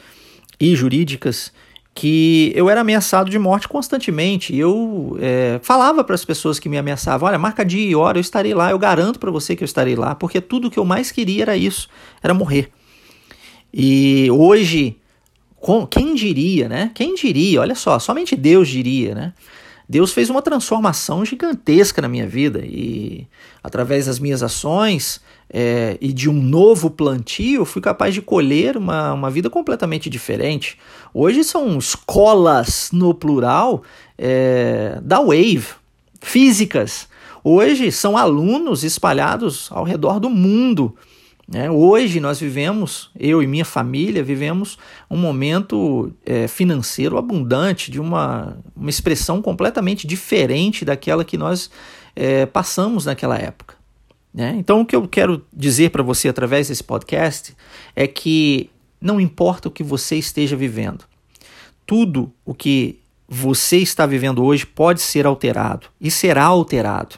e 0.58 0.74
jurídicas 0.74 1.52
que 1.94 2.52
eu 2.56 2.68
era 2.68 2.80
ameaçado 2.80 3.30
de 3.30 3.38
morte 3.38 3.68
constantemente. 3.68 4.54
Eu 4.54 5.16
é, 5.20 5.60
falava 5.62 6.02
para 6.02 6.14
as 6.14 6.24
pessoas 6.24 6.58
que 6.58 6.68
me 6.68 6.76
ameaçavam: 6.76 7.28
olha, 7.28 7.38
marca 7.38 7.64
dia 7.64 7.88
e 7.88 7.94
hora, 7.94 8.18
eu 8.18 8.20
estarei 8.20 8.52
lá, 8.52 8.70
eu 8.70 8.78
garanto 8.78 9.18
para 9.18 9.30
você 9.30 9.54
que 9.54 9.62
eu 9.62 9.66
estarei 9.66 9.94
lá, 9.94 10.14
porque 10.14 10.40
tudo 10.40 10.70
que 10.70 10.78
eu 10.78 10.84
mais 10.84 11.12
queria 11.12 11.42
era 11.42 11.56
isso, 11.56 11.88
era 12.22 12.34
morrer. 12.34 12.70
E 13.72 14.28
hoje, 14.30 14.96
com, 15.56 15.86
quem 15.86 16.14
diria, 16.14 16.68
né? 16.68 16.90
Quem 16.94 17.14
diria? 17.14 17.60
Olha 17.60 17.74
só, 17.74 17.98
somente 17.98 18.36
Deus 18.36 18.68
diria, 18.68 19.14
né? 19.14 19.32
Deus 19.88 20.12
fez 20.12 20.30
uma 20.30 20.40
transformação 20.40 21.24
gigantesca 21.24 22.00
na 22.00 22.08
minha 22.08 22.26
vida 22.26 22.60
e, 22.64 23.26
através 23.62 24.06
das 24.06 24.18
minhas 24.18 24.42
ações 24.42 25.20
é, 25.50 25.98
e 26.00 26.12
de 26.12 26.28
um 26.28 26.32
novo 26.32 26.90
plantio, 26.90 27.64
fui 27.64 27.82
capaz 27.82 28.14
de 28.14 28.22
colher 28.22 28.76
uma, 28.76 29.12
uma 29.12 29.30
vida 29.30 29.50
completamente 29.50 30.08
diferente. 30.08 30.78
Hoje 31.12 31.44
são 31.44 31.78
escolas, 31.78 32.88
no 32.92 33.12
plural, 33.12 33.82
é, 34.16 34.98
da 35.02 35.20
Wave, 35.20 35.66
físicas. 36.20 37.06
Hoje 37.42 37.92
são 37.92 38.16
alunos 38.16 38.84
espalhados 38.84 39.68
ao 39.70 39.84
redor 39.84 40.18
do 40.18 40.30
mundo 40.30 40.96
é, 41.52 41.70
hoje 41.70 42.20
nós 42.20 42.40
vivemos, 42.40 43.10
eu 43.18 43.42
e 43.42 43.46
minha 43.46 43.64
família, 43.64 44.22
vivemos 44.22 44.78
um 45.10 45.16
momento 45.16 46.12
é, 46.24 46.48
financeiro 46.48 47.18
abundante, 47.18 47.90
de 47.90 48.00
uma, 48.00 48.56
uma 48.74 48.88
expressão 48.88 49.42
completamente 49.42 50.06
diferente 50.06 50.84
daquela 50.84 51.24
que 51.24 51.36
nós 51.36 51.70
é, 52.16 52.46
passamos 52.46 53.04
naquela 53.04 53.36
época. 53.36 53.74
Né? 54.32 54.54
Então, 54.56 54.80
o 54.80 54.86
que 54.86 54.96
eu 54.96 55.06
quero 55.06 55.44
dizer 55.52 55.90
para 55.90 56.02
você 56.02 56.28
através 56.28 56.68
desse 56.68 56.82
podcast 56.82 57.54
é 57.94 58.06
que 58.06 58.70
não 59.00 59.20
importa 59.20 59.68
o 59.68 59.70
que 59.70 59.82
você 59.82 60.16
esteja 60.16 60.56
vivendo, 60.56 61.04
tudo 61.86 62.32
o 62.44 62.54
que 62.54 62.98
você 63.28 63.78
está 63.78 64.06
vivendo 64.06 64.42
hoje 64.42 64.64
pode 64.64 65.02
ser 65.02 65.26
alterado 65.26 65.88
e 66.00 66.10
será 66.10 66.44
alterado. 66.44 67.16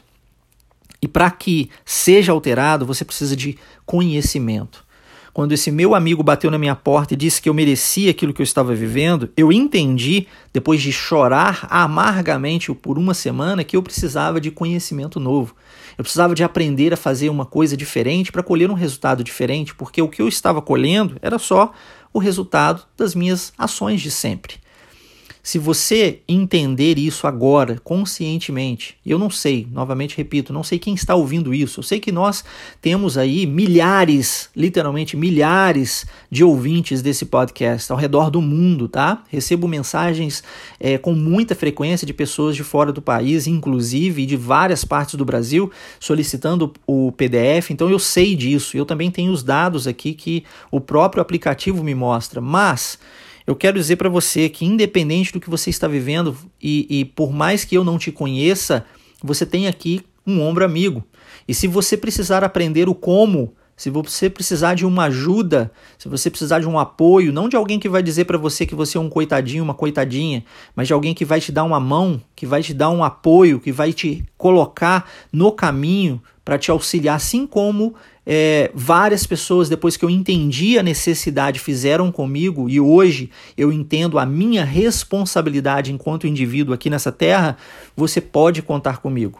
E 1.01 1.07
para 1.07 1.29
que 1.29 1.69
seja 1.85 2.31
alterado, 2.31 2.85
você 2.85 3.05
precisa 3.05 3.35
de 3.35 3.57
conhecimento. 3.87 4.85
Quando 5.33 5.51
esse 5.51 5.71
meu 5.71 5.95
amigo 5.95 6.23
bateu 6.23 6.49
na 6.51 6.57
minha 6.57 6.75
porta 6.75 7.13
e 7.13 7.17
disse 7.17 7.39
que 7.41 7.47
eu 7.47 7.53
merecia 7.53 8.09
aquilo 8.11 8.33
que 8.33 8.41
eu 8.41 8.43
estava 8.43 8.73
vivendo, 8.73 9.29
eu 9.37 9.51
entendi, 9.51 10.27
depois 10.51 10.81
de 10.81 10.91
chorar 10.91 11.67
amargamente 11.69 12.73
por 12.73 12.97
uma 12.97 13.13
semana, 13.13 13.63
que 13.63 13.77
eu 13.77 13.83
precisava 13.83 14.41
de 14.41 14.49
conhecimento 14.49 15.19
novo. 15.19 15.55
Eu 15.95 16.03
precisava 16.03 16.33
de 16.33 16.43
aprender 16.43 16.91
a 16.91 16.97
fazer 16.97 17.29
uma 17.29 17.45
coisa 17.45 17.77
diferente 17.77 18.31
para 18.31 18.41
colher 18.41 18.69
um 18.71 18.73
resultado 18.73 19.23
diferente, 19.23 19.75
porque 19.75 20.01
o 20.01 20.09
que 20.09 20.23
eu 20.23 20.27
estava 20.27 20.59
colhendo 20.59 21.17
era 21.21 21.37
só 21.37 21.71
o 22.11 22.17
resultado 22.17 22.83
das 22.97 23.13
minhas 23.13 23.53
ações 23.57 24.01
de 24.01 24.09
sempre. 24.09 24.55
Se 25.47 25.57
você 25.57 26.19
entender 26.27 26.99
isso 26.99 27.25
agora, 27.25 27.79
conscientemente, 27.81 28.97
eu 29.05 29.17
não 29.17 29.29
sei, 29.29 29.65
novamente 29.71 30.17
repito, 30.17 30.51
não 30.51 30.61
sei 30.61 30.77
quem 30.77 30.93
está 30.93 31.15
ouvindo 31.15 31.53
isso. 31.53 31.79
Eu 31.79 31.83
sei 31.85 32.01
que 32.01 32.11
nós 32.11 32.43
temos 32.81 33.17
aí 33.17 33.45
milhares, 33.45 34.49
literalmente 34.53 35.15
milhares 35.15 36.05
de 36.29 36.43
ouvintes 36.43 37.01
desse 37.01 37.25
podcast 37.25 37.89
ao 37.89 37.97
redor 37.97 38.29
do 38.29 38.41
mundo, 38.41 38.89
tá? 38.89 39.23
Recebo 39.29 39.69
mensagens 39.69 40.43
é, 40.81 40.97
com 40.97 41.13
muita 41.13 41.55
frequência 41.55 42.05
de 42.05 42.13
pessoas 42.13 42.53
de 42.53 42.61
fora 42.61 42.91
do 42.91 43.01
país, 43.01 43.47
inclusive 43.47 44.25
de 44.25 44.35
várias 44.35 44.83
partes 44.83 45.15
do 45.15 45.23
Brasil, 45.23 45.71
solicitando 45.97 46.73
o 46.85 47.09
PDF. 47.13 47.71
Então 47.71 47.89
eu 47.89 47.99
sei 47.99 48.35
disso. 48.35 48.75
Eu 48.75 48.85
também 48.85 49.09
tenho 49.09 49.31
os 49.31 49.43
dados 49.43 49.87
aqui 49.87 50.13
que 50.13 50.43
o 50.69 50.81
próprio 50.81 51.21
aplicativo 51.21 51.81
me 51.85 51.95
mostra. 51.95 52.41
Mas 52.41 52.99
eu 53.47 53.55
quero 53.55 53.79
dizer 53.79 53.95
para 53.95 54.09
você 54.09 54.49
que, 54.49 54.65
independente 54.65 55.31
do 55.31 55.39
que 55.39 55.49
você 55.49 55.69
está 55.69 55.87
vivendo, 55.87 56.37
e, 56.61 56.85
e 56.89 57.05
por 57.05 57.31
mais 57.31 57.63
que 57.63 57.75
eu 57.75 57.83
não 57.83 57.97
te 57.97 58.11
conheça, 58.11 58.85
você 59.23 59.45
tem 59.45 59.67
aqui 59.67 60.01
um 60.25 60.41
ombro 60.41 60.65
amigo. 60.65 61.01
E 61.47 61.53
se 61.53 61.65
você 61.65 61.95
precisar 61.95 62.43
aprender 62.43 62.89
o 62.89 62.93
como, 62.93 63.53
se 63.77 63.91
você 63.91 64.27
precisar 64.27 64.73
de 64.73 64.83
uma 64.83 65.03
ajuda, 65.03 65.71
se 65.99 66.09
você 66.09 66.31
precisar 66.31 66.59
de 66.59 66.67
um 66.67 66.79
apoio, 66.79 67.31
não 67.31 67.47
de 67.47 67.55
alguém 67.55 67.79
que 67.79 67.87
vai 67.87 68.01
dizer 68.01 68.25
para 68.25 68.37
você 68.37 68.65
que 68.65 68.73
você 68.73 68.97
é 68.97 68.99
um 69.01 69.07
coitadinho, 69.07 69.63
uma 69.63 69.75
coitadinha, 69.75 70.43
mas 70.75 70.87
de 70.87 70.93
alguém 70.93 71.13
que 71.13 71.23
vai 71.23 71.39
te 71.39 71.51
dar 71.51 71.63
uma 71.63 71.79
mão, 71.79 72.19
que 72.35 72.47
vai 72.47 72.63
te 72.63 72.73
dar 72.73 72.89
um 72.89 73.03
apoio, 73.03 73.59
que 73.59 73.71
vai 73.71 73.93
te 73.93 74.25
colocar 74.35 75.07
no 75.31 75.51
caminho 75.51 76.19
para 76.43 76.57
te 76.57 76.71
auxiliar, 76.71 77.17
assim 77.17 77.45
como 77.45 77.93
é, 78.25 78.71
várias 78.73 79.27
pessoas, 79.27 79.69
depois 79.69 79.95
que 79.95 80.03
eu 80.03 80.09
entendi 80.09 80.79
a 80.79 80.83
necessidade, 80.83 81.59
fizeram 81.59 82.11
comigo 82.11 82.67
e 82.67 82.79
hoje 82.79 83.29
eu 83.55 83.71
entendo 83.71 84.17
a 84.17 84.25
minha 84.25 84.65
responsabilidade 84.65 85.93
enquanto 85.93 86.25
indivíduo 86.25 86.73
aqui 86.73 86.89
nessa 86.89 87.11
terra, 87.11 87.55
você 87.95 88.19
pode 88.19 88.63
contar 88.63 88.97
comigo. 88.97 89.39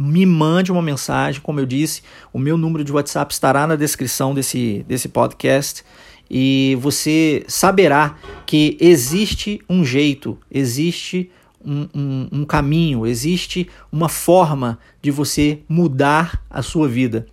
Me 0.00 0.24
mande 0.24 0.70
uma 0.70 0.80
mensagem, 0.80 1.40
como 1.40 1.58
eu 1.58 1.66
disse, 1.66 2.02
o 2.32 2.38
meu 2.38 2.56
número 2.56 2.84
de 2.84 2.92
WhatsApp 2.92 3.32
estará 3.32 3.66
na 3.66 3.74
descrição 3.74 4.32
desse, 4.32 4.84
desse 4.86 5.08
podcast 5.08 5.84
e 6.30 6.78
você 6.80 7.44
saberá 7.48 8.16
que 8.46 8.76
existe 8.80 9.60
um 9.68 9.84
jeito, 9.84 10.38
existe 10.48 11.32
um, 11.64 11.88
um, 11.92 12.28
um, 12.30 12.44
caminho, 12.44 13.06
existe 13.06 13.68
uma 13.90 14.08
forma 14.08 14.78
de 15.02 15.10
você 15.10 15.62
mudar 15.68 16.44
a 16.48 16.62
sua 16.62 16.86
vida 16.86 17.26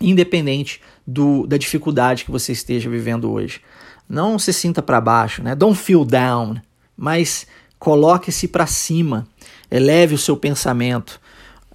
independente 0.00 0.82
do, 1.06 1.46
da 1.46 1.56
dificuldade 1.56 2.24
que 2.24 2.30
você 2.30 2.52
esteja 2.52 2.90
vivendo 2.90 3.30
hoje. 3.32 3.60
Não 4.06 4.38
se 4.38 4.52
sinta 4.52 4.82
para 4.82 5.00
baixo, 5.00 5.42
né? 5.42 5.54
Don't 5.54 5.78
feel 5.78 6.04
down, 6.04 6.56
mas 6.96 7.46
coloque-se 7.78 8.46
para 8.48 8.66
cima, 8.66 9.26
eleve 9.70 10.14
o 10.14 10.18
seu 10.18 10.36
pensamento, 10.36 11.20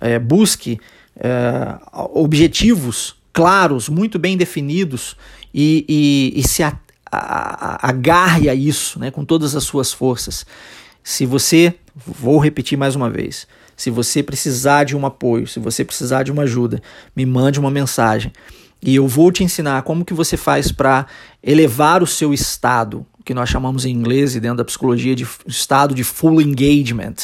é, 0.04 0.20
busque 0.20 0.78
é, 1.18 1.78
objetivos 2.14 3.16
claros, 3.32 3.88
muito 3.88 4.20
bem 4.20 4.36
definidos 4.36 5.16
e, 5.54 5.86
e, 5.88 6.40
e 6.40 6.48
se 6.48 6.62
a, 6.62 6.78
a, 7.10 7.88
agarre 7.88 8.50
a 8.50 8.54
isso 8.54 9.00
né, 9.00 9.10
com 9.10 9.24
todas 9.24 9.56
as 9.56 9.64
suas 9.64 9.94
forças. 9.94 10.46
Se 11.02 11.26
você, 11.26 11.76
vou 11.96 12.38
repetir 12.38 12.78
mais 12.78 12.96
uma 12.96 13.10
vez, 13.10 13.48
se 13.78 13.90
você 13.90 14.22
precisar 14.22 14.84
de 14.84 14.96
um 14.96 15.06
apoio, 15.06 15.48
se 15.48 15.60
você 15.60 15.86
precisar 15.86 16.24
de 16.24 16.32
uma 16.32 16.44
ajuda, 16.44 16.82
me 17.16 17.26
mande 17.26 17.60
uma 17.60 17.72
mensagem 17.72 18.32
e 18.82 18.96
eu 18.96 19.08
vou 19.08 19.32
te 19.32 19.44
ensinar 19.44 19.82
como 19.84 20.04
que 20.04 20.14
você 20.14 20.36
faz 20.36 20.70
para 20.70 21.08
elevar 21.42 22.04
o 22.04 22.08
seu 22.08 22.34
estado, 22.34 23.06
que 23.24 23.34
nós 23.34 23.48
chamamos 23.48 23.86
em 23.86 23.92
inglês 23.92 24.36
e 24.36 24.42
dentro 24.42 24.58
da 24.58 24.66
psicologia 24.66 25.16
de 25.16 25.26
estado 25.48 25.96
de 25.96 26.04
full 26.04 26.42
engagement. 26.42 27.16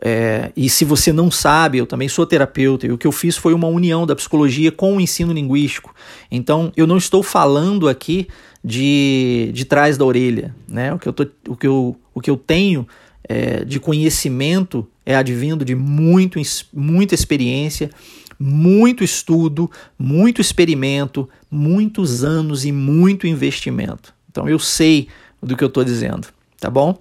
É, 0.00 0.52
e 0.56 0.68
se 0.70 0.84
você 0.84 1.12
não 1.12 1.30
sabe, 1.30 1.78
eu 1.78 1.86
também 1.86 2.08
sou 2.08 2.24
terapeuta 2.24 2.86
e 2.86 2.92
o 2.92 2.98
que 2.98 3.06
eu 3.06 3.12
fiz 3.12 3.36
foi 3.36 3.52
uma 3.52 3.66
união 3.66 4.06
da 4.06 4.14
psicologia 4.14 4.70
com 4.70 4.96
o 4.96 5.00
ensino 5.00 5.32
linguístico. 5.32 5.94
Então 6.30 6.72
eu 6.76 6.86
não 6.86 6.96
estou 6.96 7.22
falando 7.22 7.88
aqui 7.88 8.28
de, 8.62 9.50
de 9.52 9.64
trás 9.64 9.96
da 9.98 10.04
orelha. 10.04 10.54
Né? 10.68 10.92
O, 10.92 10.98
que 10.98 11.08
eu 11.08 11.12
tô, 11.12 11.26
o, 11.48 11.56
que 11.56 11.66
eu, 11.66 11.96
o 12.14 12.20
que 12.20 12.30
eu 12.30 12.36
tenho 12.36 12.86
é, 13.28 13.64
de 13.64 13.80
conhecimento 13.80 14.86
é 15.04 15.16
advindo 15.16 15.64
de 15.64 15.74
muito, 15.74 16.40
muita 16.72 17.14
experiência, 17.14 17.90
muito 18.38 19.02
estudo, 19.02 19.70
muito 19.98 20.40
experimento, 20.40 21.28
muitos 21.50 22.22
anos 22.22 22.64
e 22.64 22.70
muito 22.70 23.26
investimento. 23.26 24.14
Então 24.30 24.48
eu 24.48 24.58
sei 24.58 25.08
do 25.42 25.56
que 25.56 25.64
eu 25.64 25.68
estou 25.68 25.82
dizendo, 25.82 26.28
tá 26.60 26.70
bom? 26.70 27.00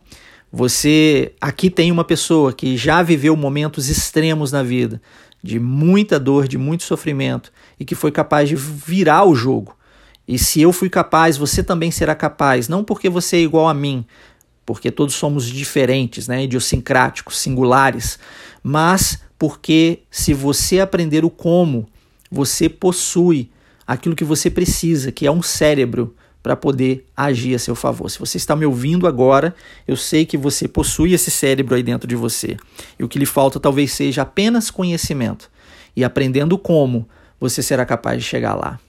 Você 0.52 1.34
aqui 1.42 1.70
tem 1.70 1.92
uma 1.92 2.04
pessoa 2.04 2.54
que 2.54 2.78
já 2.78 3.04
viveu 3.04 3.36
momentos 3.36 3.90
extremos 3.90 4.52
na 4.52 4.64
vida, 4.64 5.02
de 5.44 5.60
muita 5.60 6.20
dor, 6.20 6.48
de 6.48 6.58
muito 6.58 6.84
sofrimento 6.84 7.52
e 7.80 7.86
que 7.86 7.96
foi 7.96 8.12
capaz 8.12 8.50
de 8.50 8.56
virar 8.56 9.26
o 9.26 9.36
jogo. 9.36 9.76
E 10.28 10.38
se 10.38 10.62
eu 10.62 10.74
fui 10.74 10.90
capaz, 10.90 11.38
você 11.38 11.64
também 11.64 11.92
será 11.92 12.14
capaz, 12.16 12.68
não 12.68 12.84
porque 12.84 13.10
você 13.10 13.38
é 13.38 13.42
igual 13.42 13.68
a 13.68 13.74
mim, 13.74 14.06
porque 14.66 14.92
todos 14.92 15.16
somos 15.16 15.46
diferentes, 15.46 16.28
né, 16.28 16.44
idiosincráticos, 16.44 17.40
singulares, 17.40 18.20
mas 18.62 19.22
porque 19.40 20.00
se 20.12 20.34
você 20.34 20.82
aprender 20.82 21.24
o 21.24 21.30
como, 21.30 21.88
você 22.30 22.68
possui 22.68 23.50
aquilo 23.86 24.16
que 24.16 24.26
você 24.26 24.50
precisa, 24.50 25.12
que 25.12 25.26
é 25.26 25.32
um 25.32 25.42
cérebro 25.42 26.14
para 26.48 26.56
poder 26.56 27.06
agir 27.16 27.54
a 27.56 27.60
seu 27.60 27.76
favor. 27.76 28.10
Se 28.10 28.18
você 28.18 28.38
está 28.38 28.56
me 28.56 28.66
ouvindo 28.66 29.06
agora, 29.06 29.54
eu 29.86 29.98
sei 29.98 30.26
que 30.26 30.38
você 30.38 30.66
possui 30.66 31.12
esse 31.12 31.30
cérebro 31.30 31.76
aí 31.76 31.84
dentro 31.84 32.08
de 32.08 32.16
você. 32.16 32.56
E 32.98 33.04
o 33.04 33.10
que 33.10 33.20
lhe 33.20 33.26
falta 33.26 33.60
talvez 33.60 33.92
seja 33.92 34.22
apenas 34.22 34.72
conhecimento. 34.72 35.52
E 35.94 36.06
aprendendo 36.06 36.58
como, 36.58 37.06
você 37.38 37.62
será 37.62 37.86
capaz 37.86 38.20
de 38.20 38.24
chegar 38.24 38.56
lá. 38.56 38.80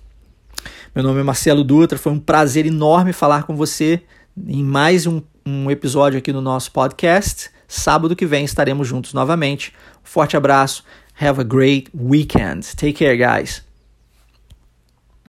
Meu 0.94 1.02
nome 1.02 1.18
é 1.18 1.24
Marcelo 1.24 1.64
Dutra, 1.64 1.98
foi 1.98 2.12
um 2.12 2.20
prazer 2.20 2.64
enorme 2.64 3.12
falar 3.12 3.42
com 3.42 3.56
você 3.56 4.02
em 4.46 4.62
mais 4.62 5.04
um 5.04 5.20
um 5.44 5.68
episódio 5.68 6.18
aqui 6.18 6.32
no 6.32 6.40
nosso 6.40 6.70
podcast. 6.70 7.50
Sábado 7.66 8.14
que 8.14 8.26
vem 8.26 8.44
estaremos 8.44 8.86
juntos 8.86 9.14
novamente. 9.14 9.72
Forte 10.04 10.36
abraço. 10.36 10.84
Have 11.18 11.40
a 11.40 11.44
great 11.44 11.90
weekend. 11.92 12.76
Take 12.76 12.92
care, 12.92 13.16
guys. 13.16 13.67